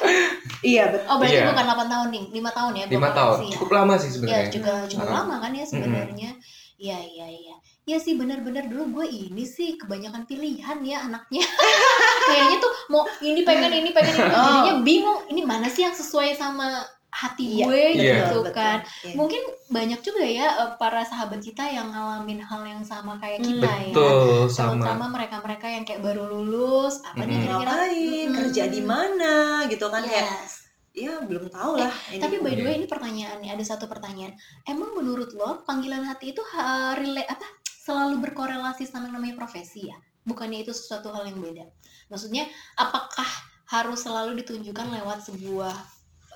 Iya, 0.59 0.85
betul. 0.91 1.07
Oh, 1.07 1.17
berarti 1.17 1.37
Iya. 1.37 1.47
bukan 1.47 1.65
8 1.69 1.87
tahun 1.87 2.09
nih, 2.11 2.25
5 2.33 2.51
tahun 2.51 2.73
ya? 2.73 2.85
gua 2.85 2.93
5 2.93 3.09
tahun 3.13 3.37
koreksi 3.37 3.45
ya. 3.45 3.53
cukup 3.55 3.71
lama 3.71 3.95
sih 3.95 4.03
Ya, 4.03 4.13
sebenarnya 4.13 4.49
juga 4.51 4.73
cukup 4.89 5.09
lama 5.13 5.35
kan 5.39 5.53
ya 5.53 5.65
sebenarnya. 5.65 6.31
Iya, 6.77 6.99
iya, 7.01 7.27
iya. 7.31 7.55
Ya 7.87 7.97
sih 7.97 8.13
benar-benar 8.15 8.67
dulu 8.67 9.01
gue 9.01 9.07
ini 9.09 9.45
sih 9.45 9.79
kebanyakan 9.79 10.27
pilihan 10.27 10.79
ya 10.83 10.99
anaknya. 11.03 11.41
Kayaknya 12.27 12.57
tuh 12.59 12.73
mau 12.89 13.07
ini 13.21 13.41
pengen 13.43 13.73
ini 13.73 13.91
pengen 13.91 14.13
ini 14.13 14.27
Oh. 14.27 14.43
jadinya 14.43 14.75
bingung 14.83 15.21
ini 15.29 15.41
mana 15.41 15.69
sih 15.69 15.81
yang 15.81 15.95
sesuai 15.95 16.35
sama 16.35 16.83
hati 17.09 17.45
Iya, 17.57 17.65
gue 17.65 17.83
Iya. 17.93 18.15
gitu 18.21 18.39
betul, 18.43 18.53
kan. 18.53 18.79
betul. 18.81 19.01
Iya. 19.03 19.15
Mungkin 19.15 19.43
banyak 19.67 20.01
juga 20.01 20.23
ya 20.23 20.47
eh, 20.59 20.71
para 20.77 21.03
sahabat 21.03 21.41
kita 21.41 21.65
yang 21.65 21.89
ngalamin 21.89 22.39
hal 22.39 22.63
yang 22.63 22.83
sama 22.83 23.17
kayak 23.17 23.41
Hmm. 23.41 23.49
kita 23.53 23.73
ya. 23.73 23.89
betul 23.91 24.37
sama 24.49 24.73
Terutama 24.77 25.07
mereka-mereka 25.11 25.67
yang 25.67 25.83
kayak 25.83 26.01
baru 26.01 26.25
lulus, 26.29 27.01
apa 27.03 27.23
nih 27.23 27.35
Mm-mm. 27.35 27.45
kira-kira? 27.47 27.73
Mm-mm. 27.89 28.35
kerja 28.35 28.65
di 28.67 28.81
mana 28.83 29.35
gitu 29.67 29.87
kan 29.87 30.03
kayak 30.03 30.29
Yes. 30.29 30.53
ya 30.93 31.13
belum 31.21 31.49
tahu 31.49 31.73
lah. 31.77 31.93
ini. 32.09 32.19
Tapi 32.19 32.35
by 32.39 32.51
the 32.51 32.57
Iya. 32.57 32.67
way 32.67 32.75
ini 32.75 32.87
pertanyaan 32.87 33.37
nih, 33.39 33.51
ada 33.51 33.65
satu 33.67 33.85
pertanyaan. 33.85 34.33
Emang 34.65 34.93
menurut 34.93 35.33
lo 35.33 35.61
panggilan 35.63 36.05
hati 36.05 36.31
itu 36.31 36.43
ha, 36.49 36.93
rela- 36.95 37.27
apa 37.27 37.45
selalu 37.79 38.21
berkorelasi 38.21 38.85
sama 38.85 39.07
namanya 39.07 39.37
profesi 39.37 39.87
ya? 39.87 39.97
Bukannya 40.23 40.59
itu 40.61 40.73
sesuatu 40.73 41.09
hal 41.11 41.25
yang 41.25 41.39
beda? 41.39 41.65
Maksudnya 42.09 42.45
apakah 42.75 43.29
harus 43.67 43.99
selalu 44.01 44.41
ditunjukkan 44.41 44.89
lewat 44.93 45.23
sebuah 45.23 45.75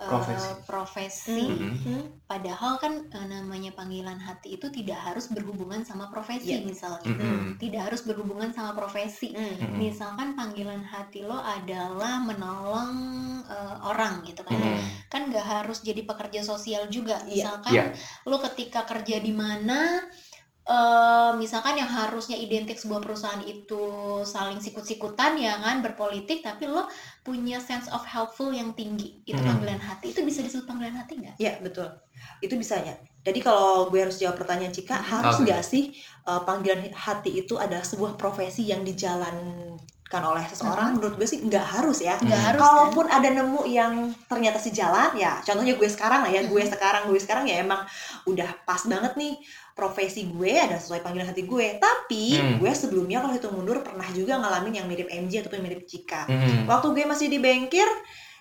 Profesi. 0.00 0.50
profesi? 0.64 1.40
Hmm. 1.44 1.60
Mhm. 1.60 1.76
Hmm. 1.84 2.02
Padahal 2.24 2.78
kan 2.78 2.92
eh, 3.04 3.26
namanya 3.26 3.74
panggilan 3.74 4.16
hati 4.16 4.56
itu 4.56 4.70
tidak 4.70 4.96
harus 4.96 5.28
berhubungan 5.28 5.82
sama 5.82 6.08
profesi 6.08 6.56
Iya. 6.56 6.64
misalnya. 6.64 7.04
Mm-mm. 7.04 7.58
Tidak 7.58 7.82
harus 7.84 8.00
berhubungan 8.02 8.48
sama 8.50 8.72
profesi. 8.72 9.34
Hmm. 9.36 9.60
Mm-mm. 9.60 9.76
Misalkan 9.76 10.32
panggilan 10.32 10.80
hati 10.80 11.20
lo 11.20 11.36
adalah 11.36 12.22
menolong 12.22 12.92
eh, 13.44 13.76
orang 13.82 14.22
gitu 14.24 14.40
kan 14.40 14.54
Mm-mm. 14.54 14.80
kan 15.10 15.26
nggak 15.26 15.42
harus 15.42 15.82
jadi 15.82 16.06
pekerja 16.06 16.40
sosial 16.40 16.86
juga 16.86 17.18
Iya. 17.24 17.28
misalkan 17.28 17.72
Iya. 17.74 17.84
lo 18.24 18.38
ketika 18.40 18.86
kerja 18.86 19.18
di 19.18 19.34
mana 19.34 20.00
eh, 20.70 21.30
misalkan 21.34 21.74
yang 21.74 21.90
harusnya 21.90 22.38
identik 22.38 22.78
sebuah 22.78 23.02
perusahaan 23.02 23.42
itu 23.42 23.82
saling 24.22 24.62
sikut-sikutan 24.62 25.34
ya 25.34 25.58
kan 25.58 25.82
berpolitik 25.82 26.46
tapi 26.46 26.70
lo 26.70 26.86
punya 27.26 27.58
sense 27.58 27.90
of 27.90 28.06
helpful 28.06 28.54
yang 28.54 28.70
tinggi 28.78 29.18
itu 29.26 29.40
Hmm. 29.40 29.50
panggilan 29.50 29.82
hati 29.82 30.14
itu 30.14 30.22
bisa 30.22 30.40
disebut 30.46 30.70
panggilan 30.70 30.94
hati 30.94 31.18
nggak 31.18 31.34
Ya 31.36 31.58
betul, 31.58 31.88
itu 32.38 32.54
bisa 32.54 32.78
ya. 32.78 32.94
Jadi 33.20 33.40
kalau 33.44 33.90
gue 33.90 34.00
harus 34.00 34.16
jawab 34.16 34.38
pertanyaan 34.38 34.72
Cika, 34.72 34.96
Hmm. 34.96 35.04
harus 35.20 35.36
nggak 35.42 35.60
sih 35.60 35.92
uh, 36.24 36.40
panggilan 36.46 36.88
hati 36.94 37.42
itu 37.42 37.58
adalah 37.58 37.84
sebuah 37.84 38.14
profesi 38.16 38.64
yang 38.64 38.80
dijalankan 38.80 40.22
oleh 40.24 40.44
seseorang? 40.48 40.96
Menurut 40.96 41.14
gue 41.18 41.28
sih 41.28 41.40
nggak 41.42 41.66
harus 41.80 41.98
ya. 42.00 42.16
nggak 42.18 42.40
Hmm. 42.40 42.48
harus 42.54 42.60
kan? 42.60 42.68
Kalaupun 42.70 43.06
ada 43.08 43.28
nemu 43.28 43.62
yang 43.68 43.92
ternyata 44.26 44.58
sejalan, 44.58 45.10
ya 45.16 45.40
contohnya 45.44 45.74
gue 45.76 45.88
sekarang 45.88 46.20
lah 46.24 46.30
ya, 46.32 46.42
gue 46.48 46.62
Hmm. 46.62 46.72
sekarang, 46.72 47.02
gue 47.10 47.20
sekarang 47.20 47.44
ya 47.46 47.56
emang 47.60 47.82
udah 48.26 48.48
pas 48.64 48.82
banget 48.88 49.12
nih 49.16 49.34
profesi 49.80 50.28
gue 50.28 50.60
ada 50.60 50.76
sesuai 50.76 51.00
panggilan 51.00 51.32
hati 51.32 51.48
gue. 51.48 51.80
Tapi 51.80 52.24
Hmm. 52.36 52.54
gue 52.60 52.72
sebelumnya 52.76 53.24
kalau 53.24 53.32
hitung 53.32 53.56
mundur 53.56 53.80
pernah 53.80 54.04
juga 54.12 54.36
ngalamin 54.36 54.84
yang 54.84 54.86
mirip 54.86 55.08
MJ 55.08 55.40
ataupun 55.40 55.64
mirip 55.64 55.88
Cika. 55.88 56.28
Mm-mm. 56.28 56.68
Waktu 56.68 56.92
gue 56.92 57.04
masih 57.08 57.32
di 57.32 57.40
bengkir, 57.40 57.88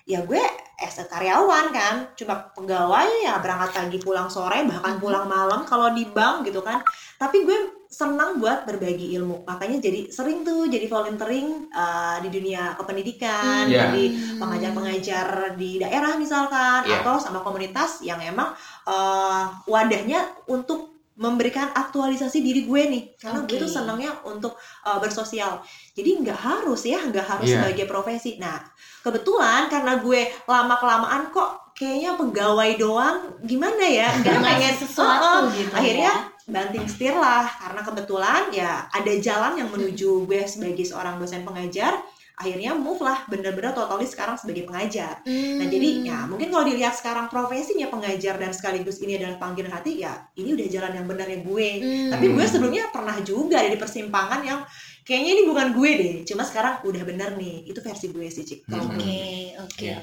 ya 0.04 0.20
gue 0.20 0.42
as 0.80 0.96
a 0.96 1.04
karyawan 1.04 1.72
kan, 1.72 1.94
cuma 2.12 2.52
pegawai 2.52 3.08
ya 3.20 3.36
berangkat 3.40 3.70
pagi 3.72 3.98
pulang 4.00 4.28
sore 4.28 4.64
bahkan 4.64 4.96
Mhm. 4.96 5.00
pulang 5.00 5.24
malam 5.28 5.64
kalau 5.64 5.92
di 5.92 6.04
bank 6.04 6.44
gitu 6.44 6.60
kan. 6.60 6.80
Tapi 7.16 7.44
gue 7.44 7.58
senang 7.90 8.38
buat 8.38 8.64
berbagi 8.64 9.12
ilmu, 9.18 9.42
makanya 9.44 9.82
jadi 9.82 10.08
sering 10.08 10.46
tuh 10.46 10.70
jadi 10.70 10.86
volunteering 10.86 11.68
uh, 11.74 12.22
di 12.22 12.30
dunia 12.30 12.78
kependidikan, 12.78 13.66
Hmm. 13.66 13.74
jadi 13.74 14.04
Hmm. 14.08 14.38
pengajar-pengajar 14.40 15.26
di 15.58 15.82
daerah 15.82 16.14
misalkan, 16.14 16.86
Iya. 16.86 17.02
atau 17.02 17.18
sama 17.18 17.42
komunitas 17.42 18.00
yang 18.00 18.22
emang 18.22 18.54
uh, 18.86 19.50
wadahnya 19.66 20.22
untuk 20.46 20.89
memberikan 21.20 21.68
aktualisasi 21.76 22.40
diri 22.40 22.64
gue 22.64 22.82
nih 22.88 23.02
karena 23.20 23.44
gue 23.44 23.60
Oke. 23.60 23.62
tuh 23.62 23.70
senangnya 23.70 24.16
untuk 24.24 24.56
uh, 24.82 24.96
bersosial 24.96 25.60
jadi 25.92 26.16
nggak 26.24 26.40
harus 26.40 26.88
ya 26.88 26.96
nggak 27.04 27.26
harus 27.28 27.44
Iya. 27.44 27.60
sebagai 27.60 27.84
profesi 27.84 28.40
nah 28.40 28.56
kebetulan 29.04 29.68
karena 29.68 30.00
gue 30.00 30.20
lama 30.48 30.74
kelamaan 30.80 31.28
kok 31.28 31.76
kayaknya 31.76 32.16
pegawai 32.16 32.70
doang 32.80 33.16
gimana 33.44 33.84
ya 33.84 34.08
nggak 34.24 34.38
pengen 34.40 34.74
sesuatu 34.80 35.44
Uh-uh. 35.44 35.52
gitu 35.52 35.72
akhirnya 35.76 36.12
ya. 36.16 36.48
banting 36.48 36.88
setir 36.88 37.12
lah 37.12 37.44
karena 37.44 37.80
kebetulan 37.84 38.42
ya 38.48 38.88
ada 38.88 39.12
jalan 39.20 39.60
yang 39.60 39.68
menuju 39.68 40.24
gue 40.24 40.40
sebagai 40.48 40.88
seorang 40.88 41.20
dosen 41.20 41.44
pengajar 41.44 42.00
akhirnya 42.40 42.72
move 42.72 43.04
lah 43.04 43.28
bener-bener 43.28 43.76
totally 43.76 44.08
sekarang 44.08 44.40
sebagai 44.40 44.64
pengajar 44.64 45.20
Nah 45.28 45.66
jadi 45.68 45.88
Hmm. 45.90 46.06
ya 46.08 46.18
mungkin 46.24 46.48
kalau 46.48 46.64
dilihat 46.64 46.96
sekarang 46.96 47.28
profesinya 47.28 47.92
pengajar 47.92 48.40
dan 48.40 48.56
sekaligus 48.56 48.96
ini 49.04 49.20
adalah 49.20 49.36
panggilan 49.36 49.68
hati 49.68 50.00
ya 50.00 50.16
ini 50.40 50.56
udah 50.56 50.66
jalan 50.72 50.92
yang 50.96 51.06
benarnya 51.06 51.44
gue. 51.44 51.68
Hmm. 51.84 52.10
Tapi 52.16 52.26
gue 52.32 52.44
sebelumnya 52.48 52.88
pernah 52.88 53.16
juga 53.20 53.60
ada 53.60 53.68
di 53.68 53.76
persimpangan 53.76 54.40
yang 54.40 54.60
kayaknya 55.04 55.30
ini 55.36 55.42
bukan 55.44 55.66
gue 55.76 55.90
deh. 56.00 56.14
Cuma 56.24 56.42
sekarang 56.46 56.80
udah 56.86 57.02
bener 57.04 57.36
nih. 57.36 57.68
Itu 57.68 57.84
versi 57.84 58.08
gue 58.08 58.26
sih 58.32 58.44
Cik. 58.48 58.60
Hmm. 58.70 58.80
Oke, 58.88 59.20
oke. 59.60 59.84
Iya. 59.84 59.98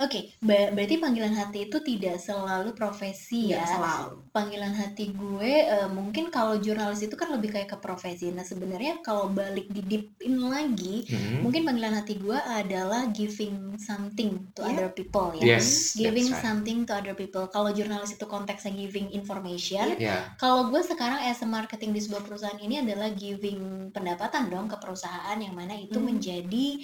Oke, 0.00 0.32
ba- 0.40 0.72
berarti 0.72 0.96
panggilan 0.96 1.36
hati 1.36 1.68
itu 1.68 1.76
tidak 1.84 2.16
selalu 2.16 2.72
profesi 2.72 3.52
ya. 3.52 3.68
selalu. 3.68 4.24
Panggilan 4.32 4.72
hati 4.72 5.12
gue 5.12 5.52
eh, 5.68 5.88
mungkin 5.92 6.32
kalau 6.32 6.56
jurnalis 6.56 7.04
itu 7.04 7.12
kan 7.14 7.28
lebih 7.28 7.52
kayak 7.52 7.68
ke 7.68 7.76
profesi. 7.76 8.32
Nah, 8.32 8.40
sebenarnya 8.40 9.04
kalau 9.04 9.28
balik 9.28 9.68
di 9.68 9.84
deep 9.84 10.16
in 10.24 10.40
lagi, 10.40 11.04
Mm-mm. 11.04 11.44
mungkin 11.44 11.68
panggilan 11.68 12.00
hati 12.00 12.16
gue 12.16 12.32
adalah 12.32 13.12
giving 13.12 13.76
something 13.76 14.48
to 14.56 14.64
Yeah. 14.64 14.72
other 14.72 14.88
people 14.88 15.36
ya. 15.36 15.60
Yes, 15.60 15.92
Giving 15.92 16.32
right. 16.32 16.40
something 16.40 16.88
to 16.88 16.96
other 16.96 17.12
people. 17.12 17.44
Kalau 17.46 17.68
jurnalis 17.68 18.16
itu 18.16 18.24
konteksnya 18.24 18.72
giving 18.72 19.12
information, 19.12 20.00
Ya, 20.00 20.32
kalau 20.36 20.72
gue 20.72 20.80
sekarang 20.80 21.20
as 21.20 21.40
a 21.40 21.46
marketing 21.46 21.92
di 21.92 22.00
sebuah 22.00 22.24
perusahaan 22.24 22.56
ini 22.56 22.80
adalah 22.80 23.12
giving 23.12 23.60
pendapatan 23.90 24.48
dong 24.48 24.64
ke 24.64 24.80
perusahaan 24.80 25.36
yang 25.36 25.52
mana 25.52 25.76
itu 25.76 26.00
Hmm. 26.00 26.08
menjadi 26.08 26.80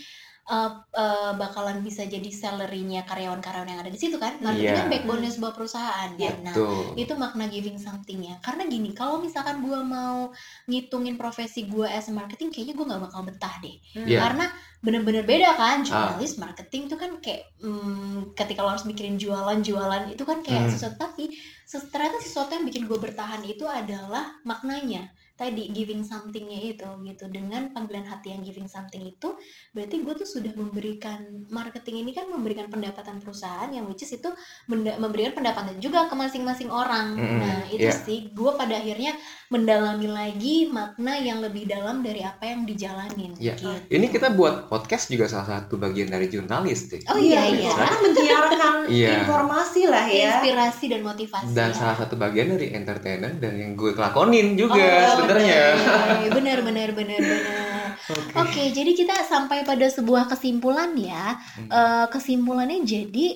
uh, 0.46 0.70
uh, 0.92 1.32
bakalan 1.34 1.82
bisa 1.82 2.02
jadi 2.04 2.26
salary-nya 2.26 3.02
karyawan-karyawan 3.02 3.66
yang 3.66 3.80
ada 3.80 3.90
di 3.90 3.98
situ 3.98 4.16
kan 4.16 4.38
marketing 4.38 4.70
Iya. 4.70 4.78
kan 4.78 4.88
backbone-nya 4.88 5.30
sebuah 5.30 5.52
perusahaan 5.52 6.10
kan? 6.14 6.34
nah 6.40 6.54
itu 6.94 7.12
makna 7.14 7.44
giving 7.46 7.76
something-nya 7.76 8.38
karena 8.40 8.64
gini 8.64 8.90
kalau 8.92 9.18
misalkan 9.18 9.60
gue 9.60 9.80
mau 9.82 10.30
ngitungin 10.64 11.14
profesi 11.14 11.66
gue 11.66 11.84
as 11.84 12.06
a 12.06 12.12
marketing 12.12 12.50
kayaknya 12.50 12.74
gue 12.74 12.86
nggak 12.86 13.02
bakal 13.02 13.20
betah 13.22 13.54
deh 13.58 13.76
Iya. 13.98 14.22
karena 14.22 14.46
bener-bener 14.78 15.26
beda 15.26 15.50
kan 15.54 15.82
Ah. 15.82 16.14
jurnalis 16.14 16.38
marketing 16.38 16.86
itu 16.86 16.94
kan 16.94 17.10
kayak 17.18 17.50
hmm, 17.58 18.32
ketika 18.32 18.62
lo 18.62 18.70
harus 18.70 18.86
mikirin 18.86 19.18
jualan-jualan 19.18 20.14
itu 20.14 20.22
kan 20.22 20.46
kayak 20.46 20.68
Hmm. 20.68 20.72
sesuatu 20.72 20.96
tapi 21.00 21.34
ternyata 21.66 22.22
sesuatu 22.22 22.54
yang 22.54 22.64
bikin 22.64 22.86
gue 22.86 22.94
bertahan 22.96 23.42
itu 23.42 23.66
adalah 23.66 24.38
maknanya 24.42 25.10
tadi 25.36 25.68
giving 25.70 26.02
somethingnya 26.02 26.74
itu 26.74 26.88
gitu. 27.04 27.28
Dengan 27.28 27.70
panggilan 27.70 28.08
hati 28.08 28.32
yang 28.32 28.40
giving 28.42 28.66
something 28.66 29.04
itu 29.04 29.36
berarti 29.76 30.00
gue 30.00 30.14
tuh 30.16 30.28
sudah 30.28 30.52
memberikan 30.56 31.46
marketing 31.52 32.02
ini 32.02 32.16
kan 32.16 32.26
memberikan 32.32 32.72
pendapatan 32.72 33.20
perusahaan 33.20 33.68
yang 33.68 33.84
which 33.84 34.02
is 34.02 34.16
itu 34.16 34.32
memberikan 34.72 35.36
pendapatan 35.36 35.76
juga 35.78 36.08
ke 36.08 36.14
masing-masing 36.16 36.72
orang. 36.72 37.14
Mm-mm, 37.14 37.38
nah 37.38 37.60
itu 37.68 37.86
iya. 37.86 37.94
sih 37.94 38.32
gue 38.32 38.50
pada 38.56 38.80
akhirnya 38.80 39.12
mendalami 39.46 40.06
lagi 40.06 40.66
makna 40.66 41.14
yang 41.16 41.38
lebih 41.38 41.64
dalam 41.64 42.00
dari 42.00 42.18
apa 42.20 42.42
yang 42.44 42.62
dijalanin 42.62 43.32
Iya. 43.38 43.54
gitu. 43.54 43.70
Ini 43.88 44.06
kita 44.08 44.30
buat 44.30 44.66
podcast 44.66 45.06
juga 45.06 45.26
salah 45.26 45.62
satu 45.62 45.76
bagian 45.76 46.08
dari 46.08 46.26
jurnalis 46.26 46.90
deh. 46.90 47.02
Oh 47.06 47.16
iya 47.16 47.46
iya. 47.46 47.70
Karena 47.70 47.96
menyiarkan 48.02 48.74
Iya. 48.98 49.10
informasi 49.22 49.82
lah 49.86 50.06
ya. 50.06 50.38
Inspirasi 50.38 50.84
dan 50.88 51.00
motivasi. 51.02 51.50
Dan 51.52 51.70
ya. 51.70 51.76
salah 51.76 51.96
satu 51.96 52.14
bagian 52.14 52.52
dari 52.52 52.70
entertainer 52.70 53.30
dan 53.32 53.54
yang 53.54 53.72
gue 53.74 53.94
lakonin 53.94 54.54
juga 54.54 54.74
Oh, 54.76 55.22
sebenarnya. 55.22 55.62
oke. 55.74 56.26
Benar 56.34 56.58
benar 56.62 56.88
benar 56.90 57.20
benar. 57.20 57.88
Oke, 58.36 58.70
jadi 58.70 58.92
kita 58.92 59.26
sampai 59.26 59.62
pada 59.62 59.86
sebuah 59.86 60.26
kesimpulan 60.26 60.94
ya. 60.94 61.34
Hmm. 61.58 61.66
Eh, 61.68 62.06
kesimpulannya 62.08 62.82
jadi 62.82 63.26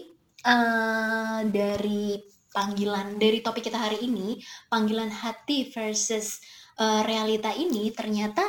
eh, 0.41 1.39
dari 1.47 2.19
panggilan 2.51 3.17
dari 3.17 3.41
topik 3.41 3.67
kita 3.71 3.79
hari 3.79 4.03
ini, 4.05 4.39
panggilan 4.69 5.11
hati 5.11 5.71
versus 5.71 6.43
eh, 6.79 7.03
realita 7.07 7.55
ini 7.55 7.91
ternyata 7.95 8.43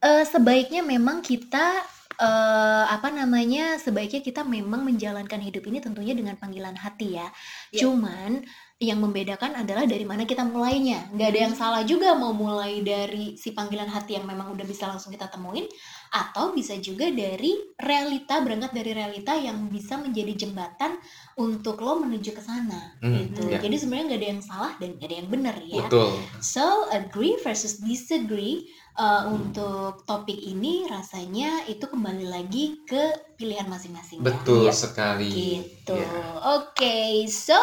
eh, 0.00 0.24
sebaiknya 0.24 0.84
memang 0.84 1.20
kita 1.24 1.80
eh, 2.20 2.84
apa 2.88 3.08
namanya? 3.12 3.80
Sebaiknya 3.80 4.20
kita 4.20 4.42
memang 4.44 4.84
menjalankan 4.84 5.40
hidup 5.40 5.64
ini 5.68 5.80
tentunya 5.80 6.12
dengan 6.12 6.36
panggilan 6.36 6.76
hati 6.76 7.16
ya. 7.16 7.28
Ya. 7.72 7.84
Cuman 7.84 8.44
yang 8.80 8.96
membedakan 8.96 9.60
adalah 9.60 9.84
dari 9.84 10.08
mana 10.08 10.24
kita 10.24 10.40
mulainya. 10.40 11.12
Nggak 11.12 11.28
ada 11.28 11.40
yang 11.44 11.52
salah 11.54 11.82
juga 11.84 12.16
mau 12.16 12.32
mulai 12.32 12.80
dari 12.80 13.36
si 13.36 13.52
panggilan 13.52 13.92
hati 13.92 14.16
yang 14.16 14.24
memang 14.24 14.56
udah 14.56 14.64
bisa 14.64 14.88
langsung 14.88 15.12
kita 15.12 15.28
temuin, 15.28 15.68
atau 16.08 16.56
bisa 16.56 16.80
juga 16.80 17.12
dari 17.12 17.76
realita 17.76 18.40
berangkat 18.40 18.72
dari 18.72 18.96
realita 18.96 19.36
yang 19.36 19.68
bisa 19.68 20.00
menjadi 20.00 20.32
jembatan 20.48 20.96
untuk 21.36 21.76
lo 21.84 22.00
menuju 22.00 22.32
ke 22.32 22.40
sana. 22.40 22.96
Hmm, 23.04 23.20
gitu. 23.20 23.52
ya. 23.52 23.60
Jadi 23.60 23.76
sebenarnya 23.76 24.06
nggak 24.16 24.20
ada 24.24 24.30
yang 24.32 24.42
salah 24.42 24.72
dan 24.80 24.88
nggak 24.96 25.08
ada 25.12 25.16
yang 25.20 25.28
benar 25.28 25.56
ya. 25.60 25.84
Betul. 25.84 26.10
So 26.40 26.88
agree 26.88 27.36
versus 27.44 27.84
disagree 27.84 28.64
uh, 28.96 29.28
untuk 29.28 30.08
topik 30.08 30.40
ini 30.40 30.88
rasanya 30.88 31.68
itu 31.68 31.84
kembali 31.84 32.26
lagi 32.32 32.80
ke 32.88 33.36
pilihan 33.36 33.68
masing-masing. 33.68 34.24
ya. 34.24 34.32
Betul 34.32 34.72
Iya. 34.72 34.72
sekali. 34.72 35.28
Gitu. 35.28 36.00
Ya. 36.00 36.24
Oke, 36.56 37.28
so 37.28 37.60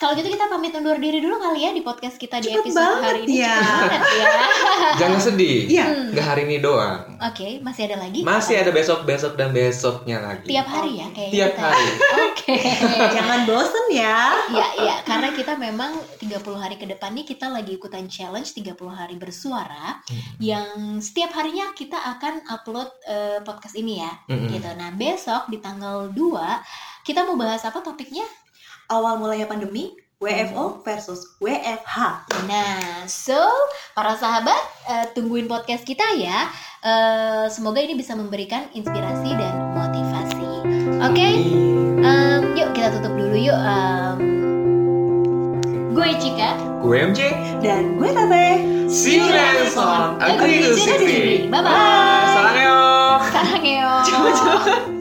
kalau 0.00 0.16
gitu 0.16 0.32
kita 0.32 0.48
pamit 0.48 0.72
undur 0.72 0.96
diri 0.96 1.20
dulu 1.20 1.36
kali 1.36 1.60
ya 1.60 1.70
di 1.70 1.84
podcast 1.84 2.16
kita 2.16 2.40
di 2.40 2.48
Cepet 2.48 2.64
episode 2.64 2.80
banget 2.88 3.04
hari 3.04 3.20
ini. 3.22 3.34
ya. 3.36 3.52
Cepet 3.52 3.84
banget 3.84 4.00
ya. 4.16 4.28
Jangan 5.00 5.20
sedih. 5.20 5.58
Iya. 5.68 5.84
Hmm. 5.86 6.08
Nggak 6.10 6.26
hari 6.26 6.42
ini 6.42 6.56
doang. 6.58 7.00
Oke, 7.20 7.48
masih 7.60 7.82
ada 7.84 7.96
lagi? 8.00 8.20
Masih 8.22 8.54
ada 8.56 8.70
besok, 8.70 9.04
besok 9.04 9.36
dan 9.36 9.52
besoknya 9.52 10.18
lagi. 10.18 10.48
tiap 10.48 10.64
hari 10.66 10.92
ya 10.96 11.06
kayak 11.10 11.30
Tiap 11.30 11.52
kita. 11.52 11.60
hari. 11.62 11.84
Oke. 12.24 12.54
Jangan 13.16 13.40
bosen 13.44 13.86
ya. 13.92 14.18
Ya, 14.50 14.66
ya, 14.80 14.96
karena 15.04 15.28
kita 15.30 15.52
memang 15.54 15.92
30 16.16 16.32
hari 16.56 16.74
ke 16.74 16.88
depan 16.88 17.12
nih 17.12 17.28
kita 17.28 17.46
lagi 17.46 17.76
ikutan 17.76 18.08
challenge 18.08 18.56
30 18.56 18.72
hari 18.90 19.14
bersuara 19.14 20.00
Hmm. 20.00 20.22
yang 20.40 20.68
setiap 20.98 21.28
harinya 21.30 21.76
kita 21.76 21.94
akan 21.94 22.40
upload 22.48 22.88
eh, 23.04 23.38
podcast 23.42 23.76
ini 23.76 24.00
ya. 24.00 24.10
Mm-mm. 24.26 24.48
Gitu. 24.48 24.64
Nah, 24.72 24.90
besok 24.90 25.46
di 25.46 25.60
tanggal 25.60 26.08
2 26.08 26.16
kita 27.02 27.22
mau 27.22 27.36
bahas 27.36 27.60
apa 27.60 27.78
topiknya? 27.78 28.24
Awal 28.90 29.22
mulanya 29.22 29.46
pandemi, 29.46 29.94
WFO 30.18 30.82
versus 30.82 31.38
WFH. 31.38 32.26
Nah, 32.50 33.06
so 33.06 33.38
para 33.94 34.18
sahabat 34.18 34.58
eh, 34.90 35.06
tungguin 35.14 35.46
podcast 35.46 35.86
kita 35.86 36.02
ya. 36.18 36.50
Eh, 36.82 37.46
semoga 37.54 37.78
ini 37.78 37.94
bisa 37.94 38.18
memberikan 38.18 38.66
inspirasi 38.74 39.30
dan 39.38 39.54
motivasi. 39.78 40.50
Oke, 41.06 41.28
em, 42.02 42.42
yuk 42.58 42.74
kita 42.74 42.90
tutup 42.98 43.14
dulu 43.14 43.38
yuk. 43.38 43.54
Em, 43.56 44.18
gue 45.94 46.08
Cika. 46.18 46.58
Gue 46.82 47.06
MJ. 47.06 47.30
Dan 47.62 47.94
gue 47.94 48.10
Tete. 48.10 48.46
See 48.90 49.22
you 49.22 49.30
next 49.30 49.78
to 49.78 49.86
Agree 50.18 50.66
to 50.66 50.74
Disagree. 50.74 51.46
Disagree. 51.46 51.52
Bye-bye. 51.52 52.26
Salam 53.30 54.90